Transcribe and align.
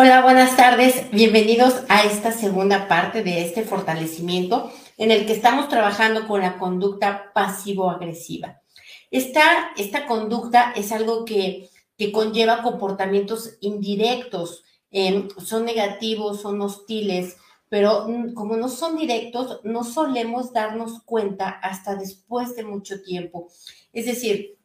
Hola, 0.00 0.22
buenas 0.22 0.56
tardes. 0.56 1.10
Bienvenidos 1.10 1.74
a 1.88 2.04
esta 2.04 2.30
segunda 2.30 2.86
parte 2.86 3.24
de 3.24 3.42
este 3.42 3.64
fortalecimiento 3.64 4.70
en 4.96 5.10
el 5.10 5.26
que 5.26 5.32
estamos 5.32 5.68
trabajando 5.68 6.28
con 6.28 6.40
la 6.40 6.56
conducta 6.56 7.32
pasivo-agresiva. 7.34 8.62
Esta, 9.10 9.72
esta 9.76 10.06
conducta 10.06 10.70
es 10.76 10.92
algo 10.92 11.24
que, 11.24 11.68
que 11.96 12.12
conlleva 12.12 12.62
comportamientos 12.62 13.56
indirectos, 13.60 14.62
eh, 14.92 15.26
son 15.44 15.64
negativos, 15.64 16.42
son 16.42 16.62
hostiles, 16.62 17.36
pero 17.68 18.06
como 18.34 18.56
no 18.56 18.68
son 18.68 18.96
directos, 18.96 19.58
no 19.64 19.82
solemos 19.82 20.52
darnos 20.52 21.02
cuenta 21.02 21.48
hasta 21.48 21.96
después 21.96 22.54
de 22.54 22.62
mucho 22.62 23.02
tiempo. 23.02 23.48
Es 23.92 24.06
decir, 24.06 24.58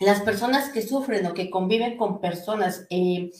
las 0.00 0.22
personas 0.22 0.70
que 0.70 0.82
sufren 0.82 1.24
o 1.26 1.34
que 1.34 1.50
conviven 1.50 1.96
con 1.96 2.20
personas 2.20 2.88
eh, 2.90 3.30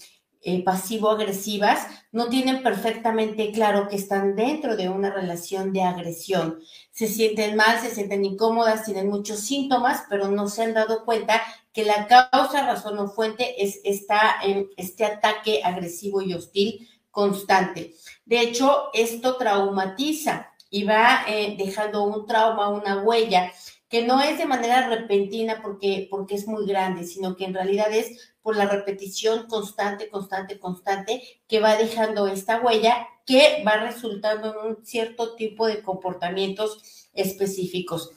eh, 0.45 0.64
pasivo-agresivas 0.64 1.87
no 2.11 2.29
tienen 2.29 2.63
perfectamente 2.63 3.53
claro 3.53 3.89
que 3.89 3.96
están 3.96 4.35
dentro 4.35 4.77
de 4.77 4.89
una 4.89 5.11
relación 5.11 5.73
de 5.73 5.83
agresión. 5.83 6.59
Se 6.91 7.07
sienten 7.07 7.57
mal, 7.57 7.79
se 7.81 7.95
sienten 7.95 8.25
incómodas, 8.25 8.85
tienen 8.85 9.09
muchos 9.09 9.41
síntomas, 9.41 10.03
pero 10.11 10.29
no 10.29 10.49
se 10.49 10.64
han 10.64 10.75
dado 10.75 11.05
cuenta 11.05 11.41
que 11.73 11.85
la 11.85 12.07
causa, 12.07 12.67
razón 12.67 12.99
o 12.99 13.09
fuente 13.09 13.63
es 13.63 13.81
esta, 13.85 14.41
este 14.77 15.05
ataque 15.05 15.63
agresivo 15.63 16.21
y 16.23 16.35
hostil 16.35 16.89
constante. 17.13 17.95
De 18.25 18.41
hecho, 18.41 18.91
esto 18.95 19.36
traumatiza 19.36 20.50
y 20.71 20.85
va 20.85 21.25
eh, 21.29 21.55
dejando 21.57 22.03
un 22.03 22.27
trauma, 22.27 22.69
una 22.71 23.03
huella 23.03 23.53
que 23.93 24.07
no 24.07 24.23
es 24.23 24.39
de 24.39 24.46
manera 24.46 24.89
repentina 24.89 25.61
porque, 25.61 26.09
porque 26.11 26.35
es 26.35 26.46
muy 26.46 26.67
grande, 26.67 27.05
sino 27.05 27.37
que 27.37 27.45
en 27.45 27.53
realidad 27.53 27.93
es 27.93 28.33
por 28.41 28.57
la 28.57 28.64
repetición 28.64 29.46
constante, 29.49 30.09
constante, 30.09 30.59
constante, 30.59 31.23
que 31.46 31.61
va 31.61 31.77
dejando 31.77 32.27
esta 32.27 32.58
huella 32.62 33.06
que 33.27 33.62
va 33.69 33.77
resultando 33.77 34.48
en 34.48 34.66
un 34.66 34.86
cierto 34.86 35.34
tipo 35.34 35.66
de 35.66 35.83
comportamientos 35.83 37.11
específicos. 37.12 38.12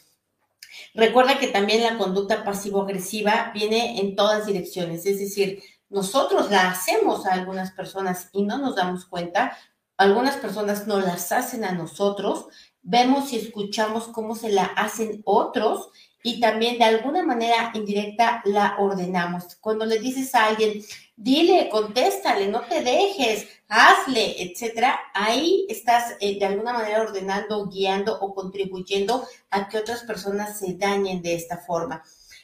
Recuerda 0.94 1.39
que 1.39 1.47
también 1.47 1.83
la 1.83 1.97
conducta 1.97 2.45
pasivo-agresiva 2.45 3.52
viene 3.53 3.99
en 3.99 4.16
todas 4.16 4.45
direcciones, 4.45 5.05
es 5.05 5.19
decir, 5.19 5.61
nosotros 5.89 6.49
la 6.52 6.69
hacemos 6.69 7.25
a 7.25 7.33
algunas 7.33 7.71
personas 7.71 8.30
y 8.31 8.44
no 8.44 8.59
nos 8.59 8.77
damos 8.77 9.03
cuenta, 9.03 9.58
algunas 9.97 10.38
personas 10.38 10.88
no 10.88 11.02
las 11.02 11.33
hacen 11.33 11.66
a 11.66 11.73
nosotros, 11.73 12.47
vemos 12.86 13.33
y 13.33 13.38
escuchamos 13.38 14.08
cómo 14.08 14.36
se 14.36 14.50
la 14.50 14.64
hacen 14.64 15.22
otros 15.25 15.89
y 16.23 16.39
también 16.39 16.78
de 16.78 16.86
alguna 16.86 17.23
manera 17.23 17.72
indirecta 17.73 18.42
la 18.45 18.77
ordenamos. 18.80 19.55
Cuando 19.59 19.86
le 19.86 20.00
dices 20.00 20.33
a 20.33 20.47
alguien, 20.47 20.81
dile, 21.16 21.69
contéstale, 21.69 22.47
no 22.47 22.61
te 22.61 22.81
dejes, 22.83 23.47
hazle, 23.67 24.42
etcétera, 24.42 25.00
ahí 25.14 25.66
estás 25.67 26.16
eh, 26.19 26.39
de 26.39 26.45
alguna 26.45 26.73
manera 26.73 27.02
ordenando, 27.02 27.67
guiando 27.67 28.19
o 28.19 28.33
contribuyendo 28.33 29.27
a 29.49 29.67
que 29.67 29.77
otras 29.77 30.03
personas 30.03 30.59
se 30.59 30.75
dañen 30.75 31.22
de 31.22 31.36
esta 31.36 31.58
forma. 31.58 32.03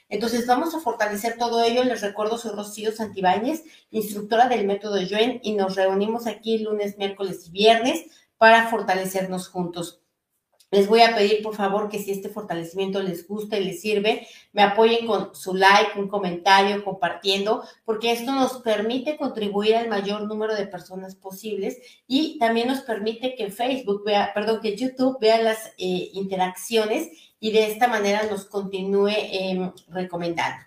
Entonces 0.10 0.46
vamos 0.46 0.76
a 0.76 0.80
fortalecer 0.80 1.38
todo 1.38 1.64
ello. 1.64 1.84
Les 1.84 2.02
recuerdo, 2.02 2.38
soy 2.38 2.52
Rocío 2.52 2.92
Santibáñez, 2.92 3.64
instructora 3.92 4.48
del 4.48 4.68
método 4.68 5.00
Yuen, 5.02 5.40
y 5.44 5.54
nos 5.54 5.76
reunimos 5.76 6.28
aquí 6.28 6.58
lunes, 6.58 6.98
miércoles 6.98 7.48
y 7.48 7.52
viernes 7.52 8.06
para 8.38 8.70
fortalecernos 8.70 9.48
juntos. 9.48 10.01
Les 10.72 10.88
voy 10.88 11.02
a 11.02 11.14
pedir, 11.14 11.44
por 11.44 11.54
favor, 11.54 11.90
que 11.90 12.00
si 12.00 12.12
este 12.12 12.30
fortalecimiento 12.30 13.04
les 13.04 13.28
gusta 13.28 13.60
y 13.60 13.66
les 13.66 13.82
sirve, 13.82 14.26
me 14.54 14.64
apoyen 14.64 15.06
con 15.06 15.36
su 15.36 15.54
like, 15.54 16.00
un 16.00 16.08
comentario, 16.08 16.82
compartiendo, 16.86 17.64
porque 17.84 18.14
esto 18.14 18.32
nos 18.32 18.62
permite 18.62 19.18
contribuir 19.18 19.76
al 19.76 19.90
mayor 19.90 20.22
número 20.22 20.56
de 20.56 20.66
personas 20.68 21.16
posibles 21.16 21.78
y 22.08 22.40
también 22.40 22.70
nos 22.70 22.82
permite 22.82 23.36
que 23.36 23.52
Facebook 23.52 24.04
vea, 24.06 24.34
perdón, 24.34 24.62
que 24.62 24.78
YouTube 24.78 25.18
vea 25.20 25.42
las 25.42 25.74
eh, 25.78 26.10
interacciones 26.14 27.10
y 27.42 27.52
de 27.52 27.68
esta 27.68 27.90
manera 27.90 28.24
nos 28.30 28.46
continúe 28.46 29.10
em, 29.10 29.74
recomendando. 29.90 30.64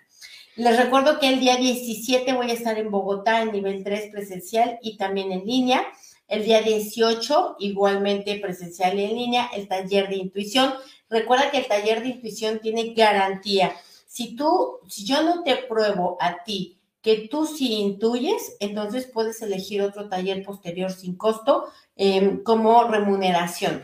Les 0.55 0.77
recuerdo 0.77 1.19
que 1.19 1.29
el 1.29 1.39
día 1.39 1.57
17 1.57 2.31
voy 2.33 2.51
a 2.51 2.53
estar 2.53 2.77
en 2.77 2.91
Bogotá 2.91 3.41
en 3.41 3.51
nivel 3.51 3.83
3 3.83 4.11
presencial 4.11 4.77
y 4.83 4.97
también 4.97 5.31
en 5.31 5.45
línea. 5.45 5.83
El 6.27 6.43
día 6.43 6.61
18, 6.61 7.57
igualmente 7.59 8.39
presencial 8.39 8.99
y 8.99 9.03
en 9.03 9.15
línea, 9.15 9.49
el 9.53 9.67
taller 9.67 10.09
de 10.09 10.15
intuición. 10.15 10.73
Recuerda 11.09 11.51
que 11.51 11.59
el 11.59 11.67
taller 11.67 12.01
de 12.01 12.09
intuición 12.09 12.59
tiene 12.59 12.93
garantía. 12.93 13.75
Si 14.07 14.35
tú, 14.35 14.79
si 14.87 15.05
yo 15.05 15.21
no 15.23 15.43
te 15.43 15.55
pruebo 15.57 16.17
a 16.19 16.43
ti 16.43 16.79
que 17.05 17.27
tú 17.27 17.45
sí 17.45 17.73
intuyes, 17.73 18.57
entonces 18.59 19.05
puedes 19.05 19.39
elegir 19.43 19.83
otro 19.83 20.09
taller 20.09 20.43
posterior 20.43 20.91
sin 20.91 21.15
costo 21.15 21.65
em, 21.95 22.41
como 22.41 22.85
remuneración, 22.85 23.83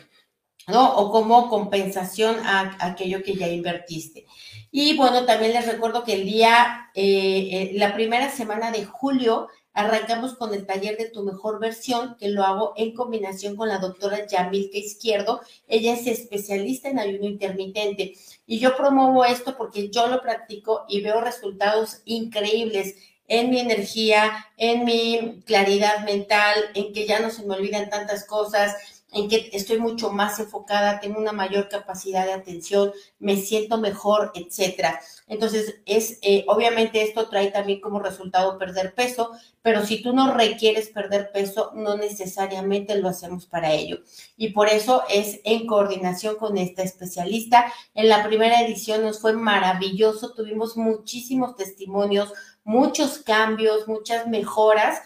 ¿no? 0.67 0.95
O 0.95 1.11
como 1.11 1.47
compensación 1.47 2.37
a, 2.43 2.77
aquello 2.79 3.21
que 3.21 3.35
ya 3.35 3.47
invertiste. 3.47 4.25
Y 4.71 4.97
bueno, 4.97 5.25
también 5.25 5.53
les 5.53 5.67
recuerdo 5.67 6.03
que 6.03 6.13
el 6.13 6.25
día, 6.25 6.89
eh, 6.95 7.49
eh, 7.51 7.71
la 7.75 7.93
primera 7.93 8.31
semana 8.31 8.71
de 8.71 8.85
julio, 8.85 9.49
Arrancamos 9.73 10.35
con 10.35 10.53
el 10.53 10.65
taller 10.65 10.97
de 10.97 11.09
tu 11.09 11.23
mejor 11.23 11.59
versión, 11.59 12.15
que 12.19 12.29
lo 12.29 12.43
hago 12.43 12.73
en 12.75 12.93
combinación 12.93 13.55
con 13.55 13.69
la 13.69 13.77
doctora 13.77 14.27
Yamilka 14.27 14.77
Izquierdo. 14.77 15.41
Ella 15.67 15.93
es 15.93 16.07
especialista 16.07 16.89
en 16.89 16.99
ayuno 16.99 17.25
intermitente 17.25 18.13
y 18.45 18.59
yo 18.59 18.75
promuevo 18.75 19.23
esto 19.23 19.55
porque 19.57 19.89
yo 19.89 20.07
lo 20.07 20.21
practico 20.21 20.85
y 20.89 21.01
veo 21.01 21.21
resultados 21.21 22.01
increíbles 22.05 22.95
en 23.27 23.49
mi 23.49 23.59
energía, 23.59 24.45
en 24.57 24.83
mi 24.83 25.41
claridad 25.45 26.03
mental, 26.03 26.53
en 26.73 26.91
que 26.91 27.07
ya 27.07 27.21
no 27.21 27.29
se 27.29 27.45
me 27.45 27.55
olvidan 27.55 27.89
tantas 27.89 28.25
cosas, 28.25 28.75
en 29.11 29.27
que 29.27 29.49
estoy 29.53 29.77
mucho 29.77 30.11
más 30.11 30.39
enfocada, 30.39 30.99
tengo 30.99 31.19
una 31.19 31.33
mayor 31.33 31.67
capacidad 31.67 32.25
de 32.25 32.33
atención, 32.33 32.91
me 33.19 33.35
siento 33.37 33.77
mejor, 33.77 34.31
etcétera. 34.33 35.01
Entonces, 35.27 35.81
es 35.85 36.17
eh, 36.21 36.45
obviamente 36.47 37.01
esto 37.01 37.27
trae 37.27 37.51
también 37.51 37.81
como 37.81 37.99
resultado 37.99 38.57
perder 38.57 38.95
peso, 38.95 39.31
pero 39.61 39.85
si 39.85 40.01
tú 40.01 40.13
no 40.13 40.33
requieres 40.33 40.89
perder 40.89 41.31
peso, 41.31 41.71
no 41.75 41.97
necesariamente 41.97 42.95
lo 42.95 43.09
hacemos 43.09 43.45
para 43.45 43.71
ello. 43.73 43.99
Y 44.37 44.49
por 44.49 44.69
eso 44.69 45.03
es 45.09 45.41
en 45.43 45.67
coordinación 45.67 46.37
con 46.37 46.57
esta 46.57 46.81
especialista. 46.81 47.71
En 47.93 48.09
la 48.09 48.23
primera 48.23 48.61
edición 48.61 49.03
nos 49.03 49.19
fue 49.19 49.33
maravilloso, 49.33 50.33
tuvimos 50.33 50.77
muchísimos 50.77 51.55
testimonios, 51.55 52.33
muchos 52.63 53.19
cambios, 53.19 53.87
muchas 53.87 54.27
mejoras 54.27 55.01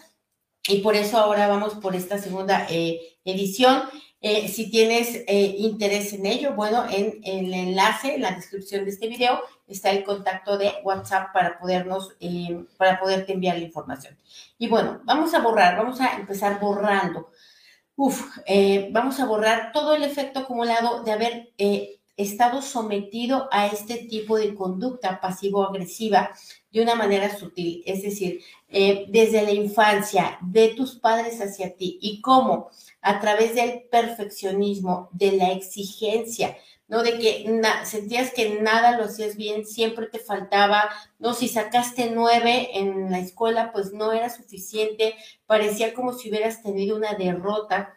y 0.68 0.80
por 0.80 0.96
eso 0.96 1.18
ahora 1.18 1.46
vamos 1.48 1.74
por 1.74 1.94
esta 1.94 2.18
segunda 2.18 2.66
eh, 2.68 3.18
edición. 3.24 3.82
Eh, 4.20 4.48
si 4.48 4.70
tienes 4.70 5.14
eh, 5.28 5.54
interés 5.58 6.12
en 6.12 6.26
ello, 6.26 6.54
bueno, 6.54 6.84
en, 6.90 7.20
el 7.22 7.54
enlace, 7.54 8.16
en 8.16 8.22
la 8.22 8.32
descripción 8.32 8.84
de 8.84 8.90
este 8.90 9.06
video, 9.06 9.40
está 9.68 9.90
el 9.90 10.02
contacto 10.02 10.58
de 10.58 10.72
WhatsApp 10.82 11.32
para 11.32 11.58
podernos, 11.58 12.16
para 12.76 12.98
poderte 12.98 13.34
enviar 13.34 13.58
la 13.58 13.64
información. 13.64 14.16
Y 14.58 14.68
bueno, 14.68 15.00
vamos 15.04 15.34
a 15.34 15.40
borrar, 15.40 15.76
vamos 15.76 16.00
a 16.00 16.16
empezar 16.16 16.58
borrando. 16.58 17.30
Uf, 17.94 18.38
vamos 18.90 19.20
a 19.20 19.26
borrar 19.26 19.70
todo 19.72 19.94
el 19.94 20.02
efecto 20.02 20.40
acumulado 20.40 21.02
de 21.02 21.12
haber 21.12 21.52
estado 22.16 22.62
sometido 22.62 23.48
a 23.52 23.66
este 23.66 23.98
tipo 23.98 24.38
de 24.38 24.54
conducta 24.54 25.20
pasivo-agresiva 25.20 26.32
de 26.72 26.82
una 26.82 26.94
manera 26.94 27.36
sutil, 27.36 27.82
es 27.86 28.02
decir, 28.02 28.40
eh, 28.68 29.06
desde 29.08 29.42
la 29.42 29.52
infancia, 29.52 30.38
de 30.42 30.68
tus 30.68 30.96
padres 30.96 31.40
hacia 31.40 31.76
ti 31.76 31.98
y 32.00 32.20
cómo 32.20 32.70
a 33.02 33.20
través 33.20 33.54
del 33.54 33.84
perfeccionismo, 33.90 35.08
de 35.12 35.32
la 35.32 35.52
exigencia, 35.52 36.56
¿no? 36.88 37.02
De 37.02 37.18
que 37.18 37.62
sentías 37.84 38.32
que 38.32 38.60
nada 38.60 38.96
lo 38.96 39.04
hacías 39.04 39.36
bien, 39.36 39.66
siempre 39.66 40.06
te 40.06 40.18
faltaba, 40.18 40.88
¿no? 41.18 41.34
Si 41.34 41.48
sacaste 41.48 42.10
nueve 42.10 42.78
en 42.78 43.10
la 43.10 43.18
escuela, 43.18 43.72
pues 43.72 43.92
no 43.92 44.12
era 44.12 44.30
suficiente, 44.30 45.14
parecía 45.46 45.94
como 45.94 46.12
si 46.12 46.30
hubieras 46.30 46.62
tenido 46.62 46.96
una 46.96 47.14
derrota 47.14 47.95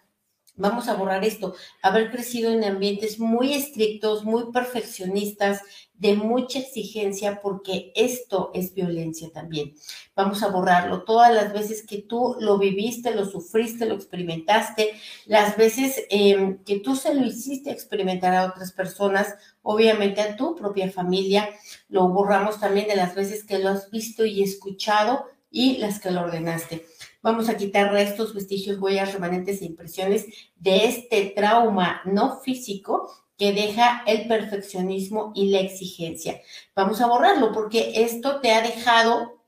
vamos 0.60 0.88
a 0.88 0.94
borrar 0.94 1.24
esto, 1.24 1.56
haber 1.82 2.12
crecido 2.12 2.52
en 2.52 2.64
ambientes 2.64 3.20
muy 3.20 3.54
estrictos, 3.54 4.24
muy 4.24 4.52
perfeccionistas, 4.52 5.62
de 6.00 6.14
mucha 6.16 6.60
exigencia, 6.60 7.42
porque 7.42 7.92
esto 7.94 8.52
es 8.54 8.74
violencia 8.74 9.30
también. 9.34 9.74
Vamos 10.16 10.44
a 10.44 10.48
borrarlo. 10.48 11.04
Todas 11.04 11.34
las 11.34 11.52
veces 11.52 11.86
que 11.86 11.98
tú 12.02 12.38
lo 12.40 12.58
viviste, 12.58 13.14
lo 13.14 13.26
sufriste, 13.26 13.86
lo 13.86 13.96
experimentaste, 13.96 14.94
las 15.26 15.58
veces 15.58 16.06
em, 16.10 16.64
que 16.64 16.80
tú 16.80 16.96
se 16.96 17.14
lo 17.14 17.26
hiciste 17.26 17.72
experimentar 17.72 18.34
a 18.34 18.46
otras 18.46 18.72
personas, 18.72 19.36
obviamente 19.62 20.22
a 20.22 20.38
tu 20.38 20.56
propia 20.56 20.90
familia, 20.90 21.50
lo 21.90 22.08
borramos 22.08 22.62
también 22.62 22.88
de 22.88 22.96
las 22.96 23.14
veces 23.14 23.44
que 23.44 23.60
lo 23.60 23.70
has 23.70 23.92
visto 23.92 24.26
y 24.26 24.42
escuchado 24.42 25.26
y 25.52 25.78
las 25.78 26.00
que 26.00 26.12
lo 26.12 26.22
ordenaste. 26.22 26.86
Vamos 27.22 27.50
a 27.50 27.58
quitar 27.58 27.92
restos, 27.92 28.34
vestigios, 28.34 28.80
huellas, 28.80 29.14
remanentes 29.14 29.62
e 29.62 29.66
impresiones 29.66 30.26
de 30.56 30.86
este 30.86 31.34
trauma 31.36 32.02
no 32.06 32.40
físico 32.40 33.12
que 33.38 33.54
deja 33.54 34.04
el 34.06 34.28
perfeccionismo 34.28 35.32
y 35.34 35.50
la 35.50 35.60
exigencia. 35.60 36.42
Vamos 36.76 37.02
a 37.02 37.08
borrarlo 37.08 37.52
porque 37.54 38.04
esto 38.04 38.42
te 38.42 38.52
ha 38.52 38.62
dejado 38.62 39.39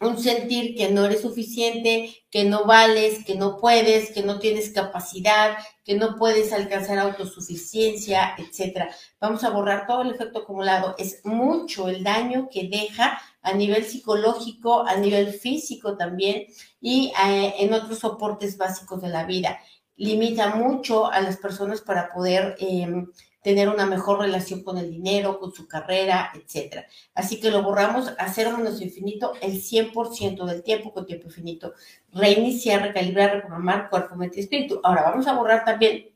un 0.00 0.18
sentir 0.18 0.74
que 0.74 0.90
no 0.90 1.04
eres 1.04 1.22
suficiente, 1.22 2.14
que 2.30 2.44
no 2.44 2.64
vales, 2.64 3.24
que 3.24 3.34
no 3.34 3.56
puedes, 3.56 4.10
que 4.10 4.22
no 4.22 4.38
tienes 4.38 4.70
capacidad, 4.70 5.56
que 5.84 5.94
no 5.94 6.16
puedes 6.16 6.52
alcanzar 6.52 6.98
autosuficiencia, 6.98 8.34
etcétera. 8.36 8.90
Vamos 9.20 9.44
a 9.44 9.50
borrar 9.50 9.86
todo 9.86 10.02
el 10.02 10.10
efecto 10.10 10.40
acumulado. 10.40 10.94
Es 10.98 11.20
mucho 11.24 11.88
el 11.88 12.04
daño 12.04 12.48
que 12.50 12.68
deja 12.68 13.20
a 13.42 13.52
nivel 13.52 13.84
psicológico, 13.84 14.86
a 14.86 14.96
nivel 14.96 15.32
físico 15.32 15.96
también 15.96 16.46
y 16.80 17.12
eh, 17.24 17.54
en 17.60 17.72
otros 17.72 18.00
soportes 18.00 18.58
básicos 18.58 19.00
de 19.00 19.08
la 19.08 19.24
vida. 19.24 19.60
Limita 19.96 20.56
mucho 20.56 21.10
a 21.10 21.20
las 21.20 21.38
personas 21.38 21.80
para 21.80 22.12
poder 22.12 22.56
em, 22.58 23.06
tener 23.46 23.68
una 23.68 23.86
mejor 23.86 24.18
relación 24.18 24.64
con 24.64 24.76
el 24.76 24.90
dinero, 24.90 25.38
con 25.38 25.52
su 25.52 25.68
carrera, 25.68 26.32
etcétera. 26.34 26.84
Así 27.14 27.38
que 27.38 27.52
lo 27.52 27.62
borramos 27.62 28.12
a 28.18 28.32
cero 28.32 28.56
menos 28.58 28.82
infinito 28.82 29.34
el 29.40 29.62
100% 29.62 30.44
del 30.46 30.64
tiempo 30.64 30.92
con 30.92 31.06
tiempo 31.06 31.28
infinito. 31.28 31.72
Reiniciar, 32.12 32.82
recalibrar, 32.82 33.34
reprogramar 33.34 33.88
cuerpo, 33.88 34.16
mente 34.16 34.38
y 34.38 34.42
espíritu. 34.42 34.80
Ahora 34.82 35.02
vamos 35.02 35.28
a 35.28 35.34
borrar 35.34 35.64
también 35.64 36.08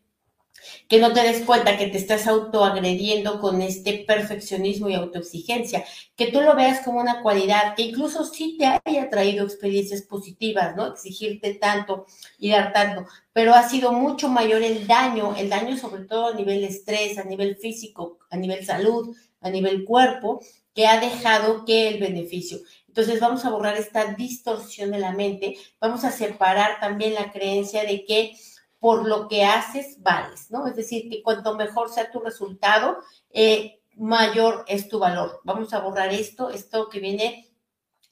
que 0.88 0.98
no 0.98 1.12
te 1.12 1.22
des 1.22 1.44
cuenta 1.44 1.76
que 1.76 1.88
te 1.88 1.98
estás 1.98 2.26
autoagrediendo 2.26 3.40
con 3.40 3.62
este 3.62 4.04
perfeccionismo 4.06 4.88
y 4.88 4.94
autoexigencia, 4.94 5.84
que 6.16 6.28
tú 6.28 6.40
lo 6.40 6.54
veas 6.54 6.80
como 6.84 7.00
una 7.00 7.22
cualidad, 7.22 7.74
que 7.74 7.82
incluso 7.82 8.24
sí 8.24 8.56
te 8.58 8.66
haya 8.66 9.10
traído 9.10 9.44
experiencias 9.44 10.02
positivas, 10.02 10.76
¿no? 10.76 10.86
Exigirte 10.86 11.54
tanto 11.54 12.06
y 12.38 12.50
dar 12.50 12.72
tanto, 12.72 13.06
pero 13.32 13.54
ha 13.54 13.68
sido 13.68 13.92
mucho 13.92 14.28
mayor 14.28 14.62
el 14.62 14.86
daño, 14.86 15.34
el 15.36 15.48
daño 15.48 15.76
sobre 15.76 16.04
todo 16.04 16.28
a 16.28 16.34
nivel 16.34 16.64
estrés, 16.64 17.18
a 17.18 17.24
nivel 17.24 17.56
físico, 17.56 18.18
a 18.30 18.36
nivel 18.36 18.64
salud, 18.64 19.16
a 19.40 19.50
nivel 19.50 19.84
cuerpo, 19.84 20.40
que 20.74 20.86
ha 20.86 21.00
dejado 21.00 21.64
que 21.64 21.88
el 21.88 22.00
beneficio. 22.00 22.58
Entonces 22.88 23.20
vamos 23.20 23.44
a 23.44 23.50
borrar 23.50 23.76
esta 23.76 24.14
distorsión 24.14 24.90
de 24.90 24.98
la 24.98 25.12
mente, 25.12 25.56
vamos 25.80 26.04
a 26.04 26.10
separar 26.10 26.80
también 26.80 27.14
la 27.14 27.30
creencia 27.30 27.84
de 27.84 28.04
que 28.04 28.32
por 28.80 29.06
lo 29.06 29.28
que 29.28 29.44
haces, 29.44 30.02
vales, 30.02 30.50
¿no? 30.50 30.66
Es 30.66 30.74
decir, 30.74 31.08
que 31.08 31.22
cuanto 31.22 31.54
mejor 31.54 31.90
sea 31.90 32.10
tu 32.10 32.18
resultado, 32.18 32.98
eh, 33.30 33.80
mayor 33.96 34.64
es 34.66 34.88
tu 34.88 34.98
valor. 34.98 35.40
Vamos 35.44 35.72
a 35.74 35.80
borrar 35.80 36.12
esto, 36.12 36.50
esto 36.50 36.88
que 36.88 36.98
viene 36.98 37.46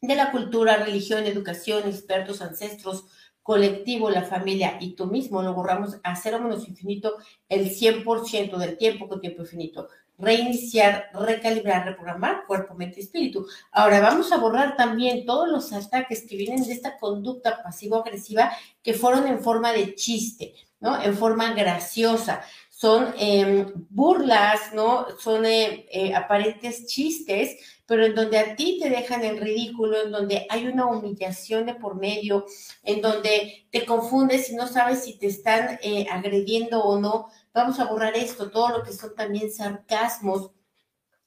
de 0.01 0.15
la 0.15 0.31
cultura, 0.31 0.77
religión, 0.77 1.25
educación, 1.25 1.89
expertos, 1.89 2.43
ancestros, 2.43 3.07
colectivo, 3.43 4.11
la 4.11 4.25
familia 4.25 4.77
y 4.79 4.95
tú 4.95 5.07
mismo, 5.07 5.43
lo 5.43 5.55
borramos 5.55 5.97
a 6.03 6.15
cero 6.17 6.39
menos 6.39 6.69
infinito 6.69 7.17
el 7.49 7.71
100% 7.71 8.59
del 8.59 8.77
tiempo 8.77 9.09
con 9.09 9.23
tiempo 9.23 9.41
infinito 9.41 9.89
reiniciar, 10.19 11.11
recalibrar, 11.15 11.87
reprogramar 11.87 12.45
cuerpo, 12.47 12.75
mente 12.75 13.01
y 13.01 13.05
espíritu. 13.05 13.47
Ahora 13.71 14.01
vamos 14.01 14.33
a 14.33 14.37
borrar 14.37 14.77
también 14.77 15.25
todos 15.25 15.49
los 15.49 15.73
ataques 15.73 16.27
que 16.29 16.37
vienen 16.37 16.65
de 16.65 16.73
esta 16.73 16.99
conducta 16.99 17.63
pasivo-agresiva 17.63 18.53
que 18.83 18.95
fueron 18.95 19.27
en 19.29 19.41
forma 19.41 19.73
de 19.73 19.95
chiste, 19.95 20.55
¿no? 20.81 21.01
En 21.01 21.17
forma 21.17 21.53
graciosa. 21.55 22.43
Son 22.69 23.13
em, 23.19 23.73
burlas, 23.91 24.73
¿no? 24.73 25.07
Son 25.19 25.45
eh, 25.47 25.87
eh, 25.91 26.15
aparentes 26.15 26.87
chistes, 26.87 27.57
pero 27.87 28.05
en 28.05 28.15
donde 28.15 28.39
a 28.39 28.55
ti 28.55 28.79
te 28.81 28.89
dejan 28.89 29.25
en 29.25 29.39
ridículo, 29.39 30.05
en 30.05 30.13
donde 30.13 30.47
hay 30.49 30.67
una 30.67 30.87
humillación 30.87 31.67
de 31.67 31.75
por 31.75 31.97
medio, 31.97 32.45
en 32.83 33.01
donde 33.01 33.67
te 33.71 33.85
confundes 33.85 34.51
y 34.51 34.55
no 34.55 34.69
sabes 34.69 35.05
si 35.05 35.19
te 35.19 35.27
están 35.27 35.79
eh, 35.83 36.07
agrediendo 36.11 36.83
o 36.83 37.01
no 37.01 37.29
Vamos 37.59 37.81
a 37.81 37.87
borrar 37.87 38.15
esto, 38.15 38.53
todo 38.53 38.69
lo 38.69 38.85
que 38.85 38.93
son 38.93 39.17
también 39.17 39.53
sarcasmos 39.53 40.53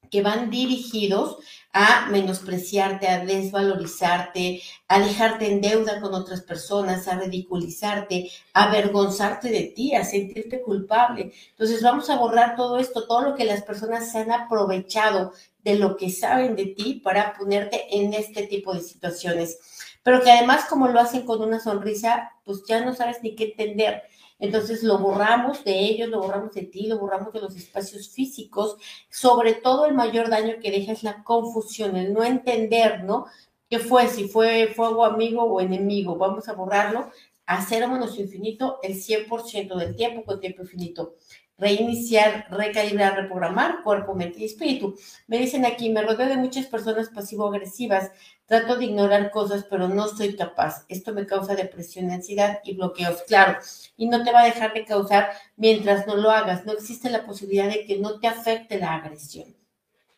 que 0.10 0.22
van 0.22 0.50
dirigidos 0.50 1.39
a 1.74 2.07
menospreciarte, 2.10 3.10
a 3.10 3.25
desvalorizarte, 3.25 4.62
a 4.88 5.00
dejarte 5.01 5.51
en 5.51 5.60
deuda 5.60 6.00
con 6.00 6.13
otras 6.13 6.39
personas, 6.39 7.10
a 7.10 7.19
ridiculizarte, 7.19 8.31
a 8.54 8.69
avergonzarte 8.69 9.50
de 9.50 9.74
ti, 9.75 9.94
a 9.94 10.06
sentirte 10.06 10.62
culpable. 10.62 11.33
Entonces 11.50 11.83
vamos 11.83 12.10
a 12.10 12.16
borrar 12.16 12.56
todo 12.56 12.78
esto, 12.78 13.06
todo 13.07 13.24
lo 13.24 13.36
que 13.36 13.44
las 13.44 13.63
personas 13.63 14.10
se 14.10 14.19
han 14.19 14.31
aprovechado 14.31 15.33
de 15.66 15.75
lo 15.75 15.98
que 15.98 16.10
saben 16.10 16.56
de 16.56 16.68
ti 16.68 17.01
para 17.04 17.33
ponerte 17.33 17.94
en 17.94 18.13
este 18.13 18.48
tipo 18.48 18.74
de 18.74 18.80
situaciones. 18.80 19.60
Pero 20.01 20.24
que 20.24 20.31
además 20.31 20.63
como 20.69 20.88
lo 20.88 21.01
hacen 21.01 21.25
con 21.25 21.42
una 21.42 21.60
sonrisa, 21.60 22.31
pues 22.45 22.63
ya 22.66 22.80
no 22.86 22.95
sabes 22.95 23.18
ni 23.22 23.36
qué 23.36 23.54
entender. 23.56 24.04
Entonces 24.41 24.83
lo 24.83 24.97
borramos 24.97 25.63
de 25.63 25.79
ellos, 25.79 26.09
lo 26.09 26.19
borramos 26.19 26.53
de 26.53 26.63
ti, 26.63 26.88
lo 26.88 26.99
borramos 26.99 27.31
de 27.31 27.39
los 27.39 27.55
espacios 27.55 28.09
físicos. 28.09 28.75
Sobre 29.09 29.53
todo 29.53 29.85
el 29.85 29.93
mayor 29.93 30.29
daño 30.29 30.55
que 30.61 30.71
deja 30.71 30.91
es 30.91 31.03
la 31.03 31.23
confusión, 31.23 31.95
el 31.95 32.11
no 32.11 32.23
entender, 32.25 33.03
¿no? 33.05 33.27
¿Qué 33.69 33.79
fue? 33.79 34.07
Si 34.07 34.27
fue 34.27 34.73
fuego 34.75 35.05
amigo 35.05 35.43
o 35.43 35.61
enemigo. 35.61 36.17
Vamos 36.17 36.49
a 36.49 36.53
borrarlo 36.53 37.09
a 37.45 37.88
menos 37.88 38.17
infinito 38.17 38.79
el 38.81 38.95
100% 38.95 39.75
del 39.75 39.95
tiempo 39.95 40.23
con 40.23 40.39
tiempo 40.39 40.61
infinito 40.61 41.15
reiniciar, 41.61 42.47
recalibrar, 42.49 43.15
reprogramar 43.15 43.83
cuerpo, 43.83 44.15
mente 44.15 44.39
y 44.39 44.45
espíritu. 44.45 44.95
Me 45.27 45.37
dicen 45.37 45.63
aquí, 45.63 45.91
me 45.91 46.01
rodeo 46.01 46.27
de 46.27 46.35
muchas 46.35 46.65
personas 46.65 47.09
pasivo-agresivas, 47.09 48.11
trato 48.47 48.75
de 48.77 48.85
ignorar 48.85 49.29
cosas, 49.29 49.63
pero 49.69 49.87
no 49.87 50.07
soy 50.07 50.35
capaz. 50.35 50.85
Esto 50.89 51.13
me 51.13 51.27
causa 51.27 51.53
depresión, 51.53 52.09
ansiedad 52.09 52.59
y 52.63 52.73
bloqueos, 52.75 53.21
claro. 53.27 53.59
Y 53.95 54.07
no 54.07 54.23
te 54.23 54.31
va 54.31 54.41
a 54.41 54.45
dejar 54.45 54.73
de 54.73 54.85
causar 54.85 55.29
mientras 55.55 56.07
no 56.07 56.15
lo 56.15 56.31
hagas. 56.31 56.65
No 56.65 56.73
existe 56.73 57.11
la 57.11 57.25
posibilidad 57.27 57.69
de 57.69 57.85
que 57.85 57.99
no 57.99 58.19
te 58.19 58.27
afecte 58.27 58.79
la 58.79 58.95
agresión. 58.95 59.55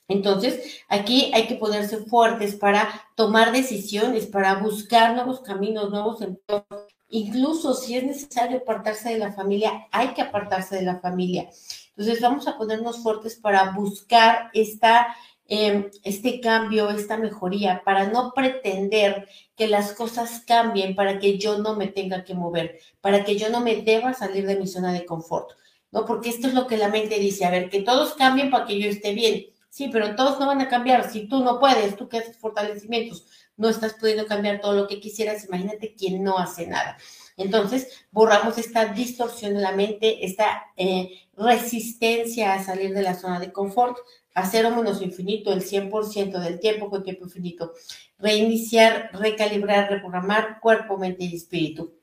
Entonces, 0.08 0.82
aquí 0.88 1.32
hay 1.34 1.48
que 1.48 1.56
ponerse 1.56 1.98
fuertes 1.98 2.56
para 2.56 2.90
tomar 3.16 3.52
decisiones, 3.52 4.28
para 4.28 4.56
buscar 4.56 5.14
nuevos 5.14 5.42
caminos, 5.42 5.90
nuevos 5.90 6.22
entornos, 6.22 6.93
Incluso 7.16 7.76
si 7.76 7.96
es 7.96 8.04
necesario 8.04 8.58
apartarse 8.58 9.10
de 9.10 9.20
la 9.20 9.32
familia, 9.32 9.88
hay 9.92 10.16
que 10.16 10.24
apartarse 10.24 10.78
de 10.78 10.82
la 10.82 11.00
familia. 11.00 11.48
Entonces 11.90 12.20
vamos 12.20 12.48
a 12.48 12.58
ponernos 12.58 13.04
fuertes 13.04 13.36
para 13.36 13.70
buscar 13.70 14.50
esta, 14.52 15.16
em, 15.48 15.92
este 16.04 16.42
cambio, 16.42 16.90
esta 16.90 17.18
mejoría, 17.18 17.84
para 17.86 18.08
no 18.08 18.34
pretender 18.34 19.28
que 19.56 19.68
las 19.68 19.94
cosas 19.94 20.42
cambien, 20.48 20.96
para 20.96 21.20
que 21.20 21.38
yo 21.38 21.60
no 21.60 21.76
me 21.76 21.86
tenga 21.86 22.24
que 22.24 22.34
mover, 22.34 22.80
para 23.00 23.24
que 23.24 23.38
yo 23.38 23.52
no 23.52 23.60
me 23.60 23.84
deba 23.84 24.16
salir 24.16 24.48
de 24.48 24.56
mi 24.56 24.66
zona 24.66 24.92
de 24.92 25.06
confort. 25.06 25.52
¿no? 25.92 26.06
Porque 26.08 26.30
esto 26.30 26.48
es 26.48 26.56
lo 26.56 26.66
que 26.66 26.78
la 26.78 26.88
mente 26.88 27.20
dice, 27.20 27.46
a 27.46 27.52
ver, 27.52 27.70
que 27.70 27.84
todos 27.84 28.16
cambien 28.16 28.50
para 28.50 28.66
que 28.66 28.80
yo 28.80 28.90
esté 28.90 29.14
bien. 29.14 29.46
Sí, 29.70 29.90
pero 29.92 30.16
todos 30.16 30.40
no 30.40 30.48
van 30.48 30.62
a 30.62 30.68
cambiar. 30.68 31.12
Si 31.12 31.28
tú 31.28 31.44
no 31.44 31.60
puedes, 31.60 31.96
tú 31.96 32.10
que 32.10 32.18
haces 32.18 32.38
fortalecimientos, 32.38 33.26
no 33.58 33.70
estás 33.70 33.94
pudiendo 33.94 34.26
cambiar 34.26 34.62
todo 34.62 34.74
lo 34.74 34.88
que 34.88 35.00
quisieras, 35.00 35.46
imagínate 35.46 35.96
quién 35.96 36.24
no 36.24 36.38
hace 36.38 36.68
nada. 36.68 36.98
Entonces, 37.38 38.06
borramos 38.12 38.58
esta 38.58 38.86
distorsión 38.86 39.54
de 39.56 39.62
la 39.62 39.72
mente, 39.72 40.26
esta 40.26 40.66
eh, 40.78 41.10
resistencia 41.36 42.54
a 42.54 42.64
salir 42.64 42.94
de 42.94 43.02
la 43.02 43.16
zona 43.16 43.40
de 43.40 43.52
confort, 43.52 43.98
a 44.36 44.50
cero 44.50 44.72
menos 44.72 45.02
infinito 45.02 45.54
el 45.54 45.62
100% 45.62 46.40
del 46.40 46.60
tiempo 46.60 46.90
con 46.90 47.04
tiempo 47.04 47.26
infinito, 47.26 47.74
reiniciar, 48.18 49.10
recalibrar, 49.14 49.90
reprogramar 49.90 50.60
cuerpo, 50.60 50.98
mente 50.98 51.26
y 51.26 51.36
espíritu. 51.36 51.94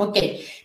Ok, 0.00 0.16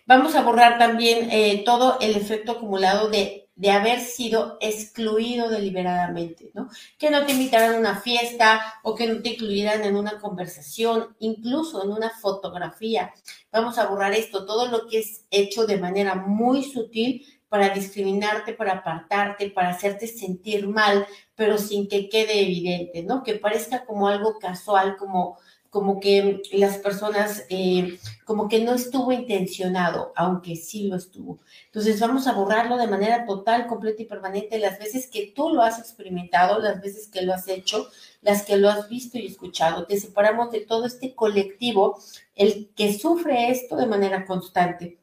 vamos 0.05 0.35
a 0.35 0.43
borrar 0.43 0.77
también 0.77 1.29
eh, 1.31 1.63
todo 1.65 1.97
el 1.99 2.15
efecto 2.15 2.51
acumulado 2.51 3.09
de 3.09 3.43
de 3.55 3.69
haber 3.69 3.99
sido 3.99 4.57
excluido 4.61 5.49
deliberadamente, 5.49 6.51
¿no? 6.53 6.69
Que 6.97 7.11
no 7.11 7.25
te 7.25 7.33
invitaran 7.33 7.75
a 7.75 7.77
una 7.77 8.01
fiesta 8.01 8.61
o 8.83 8.95
que 8.95 9.05
no 9.05 9.21
te 9.21 9.29
incluyeran 9.29 9.83
en 9.83 9.95
una 9.95 10.19
conversación, 10.19 11.15
incluso 11.19 11.83
en 11.83 11.91
una 11.91 12.09
fotografía. 12.09 13.13
Vamos 13.51 13.77
a 13.77 13.85
borrar 13.85 14.13
esto, 14.13 14.45
todo 14.45 14.67
lo 14.69 14.87
que 14.87 14.99
es 14.99 15.25
hecho 15.29 15.67
de 15.67 15.77
manera 15.77 16.15
muy 16.15 16.63
sutil 16.63 17.25
para 17.47 17.69
discriminarte, 17.69 18.53
para 18.53 18.73
apartarte, 18.73 19.51
para 19.51 19.69
hacerte 19.69 20.07
sentir 20.07 20.67
mal, 20.67 21.05
pero 21.35 21.59
sin 21.59 21.87
que 21.87 22.09
quede 22.09 22.41
evidente, 22.41 23.03
¿no? 23.03 23.21
Que 23.21 23.35
parezca 23.35 23.85
como 23.85 24.07
algo 24.07 24.39
casual, 24.39 24.97
como 24.97 25.37
como 25.73 25.99
que 25.99 26.43
las 26.51 26.77
personas, 26.77 27.45
eh, 27.49 27.97
como 28.25 28.47
que 28.47 28.63
no 28.63 28.75
estuvo 28.75 29.11
intencionado, 29.11 30.13
aunque 30.15 30.55
sí 30.55 30.87
lo 30.87 30.97
estuvo. 30.97 31.39
Entonces 31.65 31.99
vamos 31.99 32.27
a 32.27 32.33
borrarlo 32.33 32.77
de 32.77 32.85
manera 32.85 33.25
total, 33.25 33.65
completa 33.65 34.03
y 34.03 34.05
permanente 34.05 34.59
las 34.59 34.77
veces 34.77 35.07
que 35.07 35.33
tú 35.35 35.49
lo 35.49 35.63
has 35.63 35.79
experimentado, 35.79 36.59
las 36.59 36.79
veces 36.79 37.07
que 37.07 37.23
lo 37.23 37.33
has 37.33 37.47
hecho, 37.47 37.89
las 38.21 38.43
que 38.43 38.57
lo 38.57 38.69
has 38.69 38.87
visto 38.87 39.17
y 39.17 39.25
escuchado. 39.25 39.87
Te 39.87 39.99
separamos 39.99 40.51
de 40.51 40.61
todo 40.61 40.85
este 40.85 41.15
colectivo, 41.15 41.99
el 42.35 42.69
que 42.75 42.93
sufre 42.93 43.49
esto 43.49 43.75
de 43.75 43.87
manera 43.87 44.27
constante. 44.27 44.99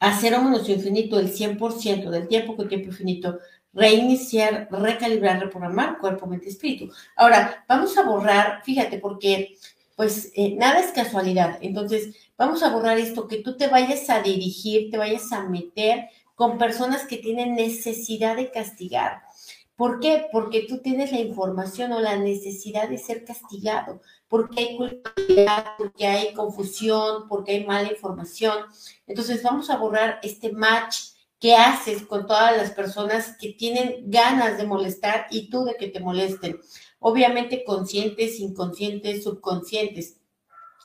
A 0.00 0.20
cero 0.20 0.42
menos 0.42 0.68
infinito, 0.68 1.18
el 1.18 1.32
100% 1.32 2.10
del 2.10 2.28
tiempo 2.28 2.56
con 2.56 2.68
tiempo 2.68 2.88
infinito, 2.88 3.38
reiniciar, 3.72 4.68
recalibrar, 4.70 5.40
reprogramar 5.40 5.98
cuerpo, 5.98 6.26
mente, 6.26 6.48
espíritu. 6.48 6.92
Ahora, 7.16 7.64
vamos 7.68 7.96
a 7.96 8.02
borrar, 8.02 8.62
fíjate, 8.64 8.98
porque 8.98 9.56
pues 9.96 10.32
eh, 10.34 10.54
nada 10.56 10.80
es 10.80 10.92
casualidad. 10.92 11.58
Entonces, 11.60 12.16
vamos 12.36 12.62
a 12.62 12.70
borrar 12.70 12.98
esto, 12.98 13.28
que 13.28 13.38
tú 13.38 13.56
te 13.56 13.68
vayas 13.68 14.08
a 14.10 14.22
dirigir, 14.22 14.90
te 14.90 14.98
vayas 14.98 15.30
a 15.32 15.48
meter 15.48 16.08
con 16.34 16.58
personas 16.58 17.06
que 17.06 17.18
tienen 17.18 17.54
necesidad 17.54 18.36
de 18.36 18.50
castigar. 18.50 19.22
¿Por 19.76 20.00
qué? 20.00 20.26
Porque 20.30 20.64
tú 20.68 20.78
tienes 20.78 21.12
la 21.12 21.20
información 21.20 21.92
o 21.92 22.00
la 22.00 22.16
necesidad 22.16 22.88
de 22.88 22.98
ser 22.98 23.24
castigado, 23.24 24.00
porque 24.28 24.60
hay 24.60 24.76
culpabilidad, 24.76 25.66
porque 25.78 26.06
hay 26.06 26.34
confusión, 26.34 27.28
porque 27.28 27.52
hay 27.52 27.66
mala 27.66 27.90
información. 27.90 28.58
Entonces 29.06 29.42
vamos 29.42 29.70
a 29.70 29.76
borrar 29.76 30.20
este 30.22 30.52
match 30.52 31.11
que 31.42 31.56
haces 31.56 32.06
con 32.06 32.28
todas 32.28 32.56
las 32.56 32.70
personas 32.70 33.36
que 33.36 33.52
tienen 33.52 34.04
ganas 34.06 34.56
de 34.56 34.64
molestar 34.64 35.26
y 35.32 35.50
tú 35.50 35.64
de 35.64 35.74
que 35.74 35.88
te 35.88 35.98
molesten. 35.98 36.60
Obviamente 37.00 37.64
conscientes, 37.64 38.38
inconscientes, 38.38 39.24
subconscientes 39.24 40.22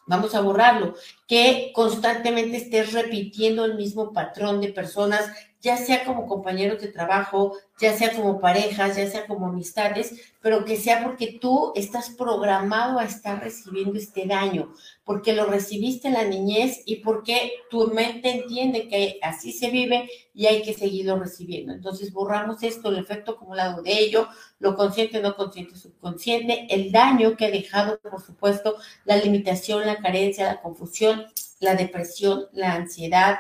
vamos 0.07 0.33
a 0.33 0.41
borrarlo, 0.41 0.95
que 1.27 1.71
constantemente 1.75 2.57
estés 2.57 2.93
repitiendo 2.93 3.65
el 3.65 3.75
mismo 3.75 4.13
patrón 4.13 4.61
de 4.61 4.69
personas 4.69 5.29
ya 5.61 5.77
sea 5.77 6.05
como 6.05 6.27
compañeros 6.27 6.81
de 6.81 6.89
trabajo, 6.89 7.57
ya 7.79 7.93
sea 7.93 8.13
como 8.13 8.39
parejas, 8.39 8.95
ya 8.95 9.07
sea 9.07 9.25
como 9.27 9.47
amistades, 9.47 10.33
pero 10.41 10.65
que 10.65 10.77
sea 10.77 11.03
porque 11.03 11.37
tú 11.41 11.71
estás 11.75 12.11
programado 12.11 12.99
a 12.99 13.05
estar 13.05 13.43
recibiendo 13.43 13.97
este 13.97 14.25
daño, 14.27 14.71
porque 15.03 15.33
lo 15.33 15.45
recibiste 15.45 16.07
en 16.07 16.13
la 16.13 16.23
niñez 16.25 16.83
y 16.85 16.97
porque 16.97 17.51
tu 17.69 17.87
mente 17.87 18.29
entiende 18.29 18.87
que 18.87 19.19
así 19.21 19.51
se 19.51 19.69
vive 19.69 20.09
y 20.33 20.45
hay 20.45 20.61
que 20.61 20.73
seguirlo 20.73 21.19
recibiendo. 21.19 21.73
Entonces 21.73 22.13
borramos 22.13 22.61
esto, 22.61 22.89
el 22.89 22.99
efecto 22.99 23.31
acumulado 23.31 23.81
de 23.81 23.97
ello, 23.97 24.27
lo 24.59 24.75
consciente, 24.75 25.21
no 25.21 25.35
consciente, 25.35 25.75
subconsciente, 25.75 26.67
el 26.69 26.91
daño 26.91 27.35
que 27.35 27.45
ha 27.45 27.51
dejado, 27.51 27.99
por 27.99 28.21
supuesto, 28.21 28.77
la 29.05 29.17
limitación, 29.17 29.85
la 29.85 29.97
carencia, 29.97 30.45
la 30.45 30.61
confusión, 30.61 31.25
la 31.59 31.75
depresión, 31.75 32.45
la 32.53 32.73
ansiedad, 32.73 33.39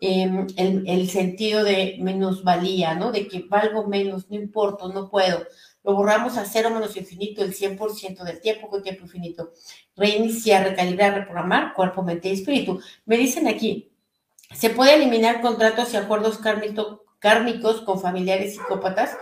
Em, 0.00 0.46
el, 0.56 1.10
sentido 1.10 1.64
de 1.64 1.96
menosvalía, 1.98 2.94
¿no? 2.94 3.10
De 3.10 3.26
que 3.26 3.44
valgo 3.48 3.88
menos, 3.88 4.30
no 4.30 4.36
importa, 4.36 4.86
no 4.86 5.10
puedo. 5.10 5.44
Lo 5.82 5.94
borramos 5.94 6.36
a 6.36 6.44
cero 6.44 6.70
menos 6.70 6.96
infinito 6.96 7.42
el 7.42 7.52
100% 7.52 8.22
del 8.22 8.40
tiempo 8.40 8.68
con 8.68 8.82
tiempo 8.82 9.04
infinito. 9.04 9.52
Reiniciar, 9.96 10.62
recalibrar, 10.64 11.14
reprogramar 11.14 11.74
cuerpo, 11.74 12.02
mente 12.02 12.28
y 12.28 12.34
espíritu. 12.34 12.80
Me 13.06 13.16
dicen 13.16 13.48
aquí, 13.48 13.90
¿se 14.54 14.70
puede 14.70 14.94
eliminar 14.94 15.40
contratos 15.40 15.92
y 15.92 15.96
acuerdos 15.96 16.38
kármicos 17.18 17.80
con 17.80 18.00
familiares 18.00 18.52
psicópatas? 18.54 19.16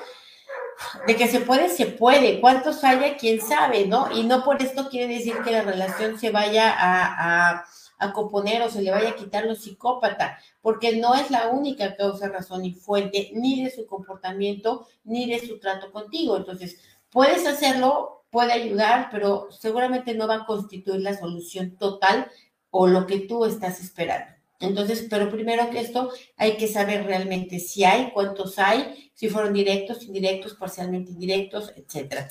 De 1.07 1.17
que 1.17 1.27
se 1.27 1.41
puede, 1.41 1.71
se 1.71 1.87
puede. 1.87 2.39
¿Cuántos 2.39 2.85
haya? 2.85 3.17
¿Quién 3.17 3.41
sabe? 3.41 3.87
¿No? 3.87 4.15
Y 4.15 4.25
no 4.25 4.45
por 4.45 4.61
esto 4.61 4.91
quiere 4.91 5.15
decir 5.15 5.37
que 5.43 5.53
la 5.53 5.63
relación 5.63 6.19
se 6.19 6.31
vaya 6.31 6.75
a 6.77 7.65
componer 8.13 8.63
o 8.63 8.71
se 8.71 8.83
le 8.83 8.91
vaya 8.91 9.11
a 9.11 9.17
quitar 9.17 9.45
lo 9.47 9.55
psicópata, 9.55 10.39
porque 10.61 10.97
no 10.97 11.15
es 11.15 11.31
la 11.31 11.49
única 11.49 11.97
causa, 11.97 12.29
razón 12.29 12.65
y 12.65 12.73
fuente 12.73 13.31
ni 13.35 13.63
de 13.63 13.71
su 13.71 13.87
comportamiento 13.87 14.87
ni 15.05 15.31
de 15.31 15.41
su 15.41 15.59
trato 15.59 15.91
contigo. 15.93 16.37
Entonces, 16.37 16.81
puedes 17.11 17.47
hacerlo, 17.47 18.25
puede 18.31 18.53
ayudar, 18.53 19.09
pero 19.11 19.49
seguramente 19.51 20.15
no 20.15 20.29
va 20.29 20.37
a 20.37 20.47
constituir 20.47 21.01
la 21.01 21.17
solución 21.17 21.77
total 21.77 22.31
o 22.71 22.87
lo 22.87 23.07
que 23.07 23.21
tú 23.21 23.45
estás 23.45 23.81
esperando. 23.81 24.37
Entonces, 24.61 25.07
pero 25.11 25.31
primero 25.31 25.69
que 25.71 25.81
esto, 25.81 26.11
hay 26.37 26.57
que 26.57 26.69
saber 26.69 27.05
realmente 27.05 27.59
si 27.59 27.85
hay, 27.85 28.11
cuántos 28.13 28.59
hay, 28.59 29.11
si 29.15 29.29
fueron 29.29 29.53
directos, 29.53 30.03
indirectos, 30.05 30.55
parcialmente 30.55 31.13
indirectos, 31.13 31.73
etcétera. 31.77 32.29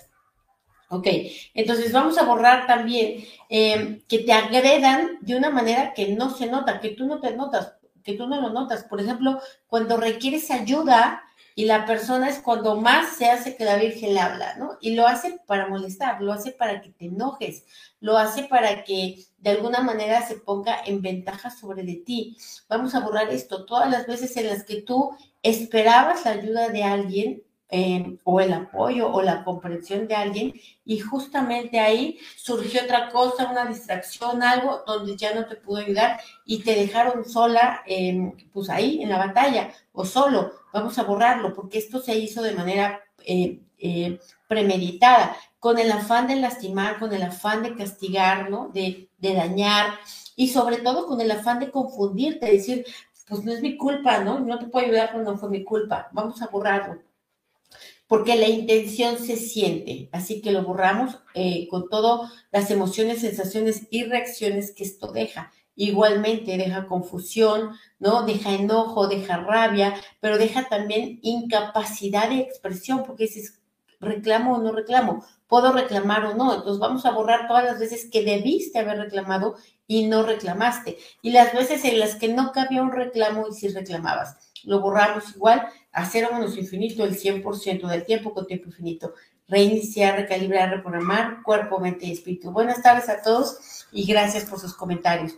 Ok, 0.90 1.08
entonces 1.54 1.92
vamos 1.92 2.18
a 2.18 2.26
borrar 2.26 2.68
también 2.68 3.24
em, 3.50 4.02
que 4.08 4.20
te 4.20 4.34
agredan 4.34 5.18
de 5.22 5.36
una 5.36 5.50
manera 5.50 5.94
que 5.94 6.10
no 6.10 6.30
se 6.30 6.48
nota, 6.48 6.80
que 6.80 6.90
tú 6.90 7.08
no 7.08 7.20
te 7.20 7.36
notas, 7.36 7.74
que 8.04 8.14
tú 8.14 8.28
no 8.28 8.40
lo 8.40 8.50
notas. 8.50 8.84
Por 8.84 9.02
ejemplo, 9.02 9.40
cuando 9.68 9.98
requieres 9.98 10.52
ayuda 10.52 11.24
y 11.56 11.66
la 11.66 11.86
persona 11.86 12.30
es 12.30 12.40
cuando 12.40 12.76
más 12.76 13.16
se 13.16 13.30
hace 13.32 13.56
que 13.56 13.64
la 13.64 13.78
Virgen 13.78 14.14
le 14.14 14.20
habla, 14.20 14.56
¿no? 14.58 14.78
Y 14.82 14.94
lo 14.94 15.08
hace 15.08 15.40
para 15.48 15.68
molestar, 15.68 16.22
lo 16.22 16.34
hace 16.34 16.52
para 16.52 16.82
que 16.82 16.90
te 16.90 17.06
enojes, 17.06 17.66
lo 18.02 18.18
hace 18.18 18.44
para 18.44 18.84
que 18.84 19.26
de 19.38 19.50
alguna 19.50 19.80
manera 19.80 20.22
se 20.28 20.36
ponga 20.36 20.78
en 20.86 21.02
ventaja 21.02 21.50
sobre 21.50 21.84
de 21.84 21.96
ti. 21.96 22.38
Vamos 22.68 22.94
a 22.94 23.00
borrar 23.00 23.30
esto. 23.30 23.66
Todas 23.66 23.90
las 23.90 24.06
veces 24.06 24.36
en 24.38 24.48
las 24.48 24.66
que 24.66 24.82
tú 24.82 25.16
esperabas 25.42 26.26
la 26.26 26.32
ayuda 26.32 26.70
de 26.70 26.84
alguien, 26.84 27.44
Em, 27.68 28.20
o 28.24 28.40
el 28.40 28.54
apoyo 28.54 29.12
o 29.12 29.24
la 29.24 29.44
comprensión 29.44 30.08
de 30.08 30.14
alguien 30.14 30.54
y 30.86 31.00
justamente 31.00 31.80
ahí 31.80 32.20
surgió 32.38 32.84
otra 32.84 33.10
cosa, 33.10 33.50
una 33.50 33.66
distracción, 33.66 34.44
algo 34.44 34.84
donde 34.86 35.18
ya 35.18 35.34
no 35.34 35.48
te 35.48 35.56
pudo 35.56 35.78
ayudar 35.78 36.20
y 36.46 36.62
te 36.62 36.76
dejaron 36.76 37.26
sola, 37.26 37.84
pues 38.54 38.70
ahí 38.70 39.02
en 39.02 39.10
la 39.10 39.18
batalla 39.18 39.72
o 39.94 40.06
solo. 40.06 40.52
Vamos 40.74 41.00
a 41.00 41.04
borrarlo 41.04 41.56
porque 41.56 41.80
esto 41.80 42.00
se 42.00 42.16
hizo 42.18 42.44
de 42.44 42.54
manera 42.54 43.02
eh, 43.26 43.62
eh, 43.80 44.20
premeditada, 44.48 45.36
con 45.60 45.80
el 45.80 45.92
afán 45.92 46.28
de 46.28 46.36
lastimar, 46.36 47.00
con 47.00 47.14
el 47.14 47.24
afán 47.24 47.64
de 47.64 47.76
castigar, 47.76 48.52
¿no? 48.52 48.70
De, 48.70 49.10
de 49.18 49.34
dañar 49.34 49.96
y 50.36 50.50
sobre 50.50 50.78
todo 50.78 51.08
con 51.08 51.20
el 51.20 51.32
afán 51.32 51.60
de 51.60 51.72
confundirte, 51.72 52.46
decir, 52.46 52.86
pues 53.28 53.44
no 53.44 53.52
es 53.52 53.62
mi 53.62 53.76
culpa, 53.76 54.20
¿no? 54.20 54.40
No 54.40 54.60
te 54.60 54.68
puedo 54.68 54.86
ayudar 54.86 55.12
cuando 55.12 55.32
no 55.32 55.38
fue 55.40 55.50
mi 55.50 55.64
culpa. 55.64 56.10
Vamos 56.12 56.42
a 56.44 56.48
borrarlo 56.48 57.02
porque 58.08 58.36
la 58.36 58.48
intención 58.48 59.18
se 59.18 59.36
siente, 59.36 60.10
así 60.12 60.42
que 60.42 60.52
lo 60.52 60.64
borramos 60.64 61.20
eh, 61.34 61.68
con 61.70 61.90
todas 61.90 62.32
las 62.52 62.70
emociones, 62.70 63.22
sensaciones 63.22 63.88
y 63.90 64.04
reacciones 64.04 64.74
que 64.74 64.84
esto 64.84 65.12
deja. 65.12 65.52
Igualmente 65.76 66.58
deja 66.58 66.88
confusión, 66.88 67.72
¿no? 68.00 68.24
Deja 68.24 68.54
enojo, 68.54 69.08
deja 69.08 69.38
rabia, 69.38 69.96
pero 70.22 70.38
deja 70.38 70.70
también 70.70 71.20
incapacidad 71.22 72.30
de 72.30 72.40
expresión, 72.40 73.04
porque 73.04 73.26
dices, 73.26 73.60
reclamo 74.00 74.56
o 74.56 74.62
no 74.62 74.72
reclamo, 74.72 75.26
puedo 75.48 75.72
reclamar 75.72 76.26
o 76.26 76.36
no. 76.36 76.56
Entonces 76.56 76.80
vamos 76.80 77.06
a 77.06 77.12
borrar 77.12 77.48
todas 77.48 77.66
las 77.66 77.80
veces 77.80 78.10
que 78.10 78.24
debiste 78.24 78.80
haber 78.80 79.00
reclamado 79.00 79.56
y 79.88 80.06
no 80.08 80.24
reclamaste. 80.24 80.98
Y 81.22 81.32
las 81.32 81.54
veces 81.54 81.84
en 81.86 82.00
las 82.00 82.16
que 82.16 82.30
no 82.30 82.52
cabía 82.52 82.82
un 82.82 82.92
reclamo 82.92 83.48
y 83.50 83.54
sí 83.54 83.68
reclamabas. 83.70 84.38
Lo 84.66 84.82
borramos 84.82 85.36
igual 85.36 85.68
a 85.92 86.06
cero 86.06 86.30
menos 86.34 86.58
infinito 86.58 87.04
el 87.04 87.18
100% 87.18 87.88
del 87.88 88.06
tiempo 88.06 88.34
con 88.34 88.48
tiempo 88.48 88.68
infinito. 88.68 89.14
Reiniciar, 89.48 90.16
recalibrar, 90.16 90.70
reprogramar 90.70 91.44
cuerpo, 91.44 91.80
mente 91.80 92.08
y 92.08 92.12
espíritu. 92.12 92.52
Buenas 92.52 92.82
tardes 92.82 93.10
a 93.10 93.22
todos 93.22 93.86
y 93.92 94.06
gracias 94.06 94.46
por 94.46 94.60
sus 94.60 94.74
comentarios. 94.74 95.36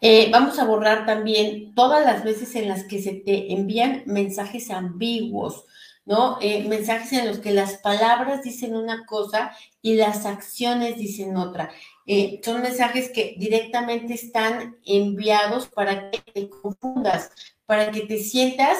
Eh, 0.00 0.30
vamos 0.30 0.58
a 0.58 0.64
borrar 0.64 1.04
también 1.06 1.74
todas 1.74 2.04
las 2.04 2.24
veces 2.24 2.54
en 2.54 2.68
las 2.68 2.84
que 2.84 3.02
se 3.02 3.12
te 3.12 3.52
envían 3.52 4.02
mensajes 4.06 4.70
ambiguos, 4.70 5.64
¿no? 6.06 6.38
Eh, 6.40 6.66
mensajes 6.68 7.12
en 7.12 7.26
los 7.26 7.38
que 7.38 7.52
las 7.52 7.74
palabras 7.78 8.42
dicen 8.42 8.74
una 8.74 9.04
cosa 9.04 9.52
y 9.82 9.94
las 9.96 10.24
acciones 10.24 10.96
dicen 10.96 11.36
otra. 11.36 11.70
Eh, 12.06 12.40
son 12.42 12.62
mensajes 12.62 13.10
que 13.10 13.34
directamente 13.38 14.14
están 14.14 14.78
enviados 14.86 15.68
para 15.68 16.10
que 16.10 16.20
te 16.32 16.48
confundas, 16.48 17.30
para 17.68 17.90
que 17.90 18.00
te 18.00 18.16
sientas 18.16 18.78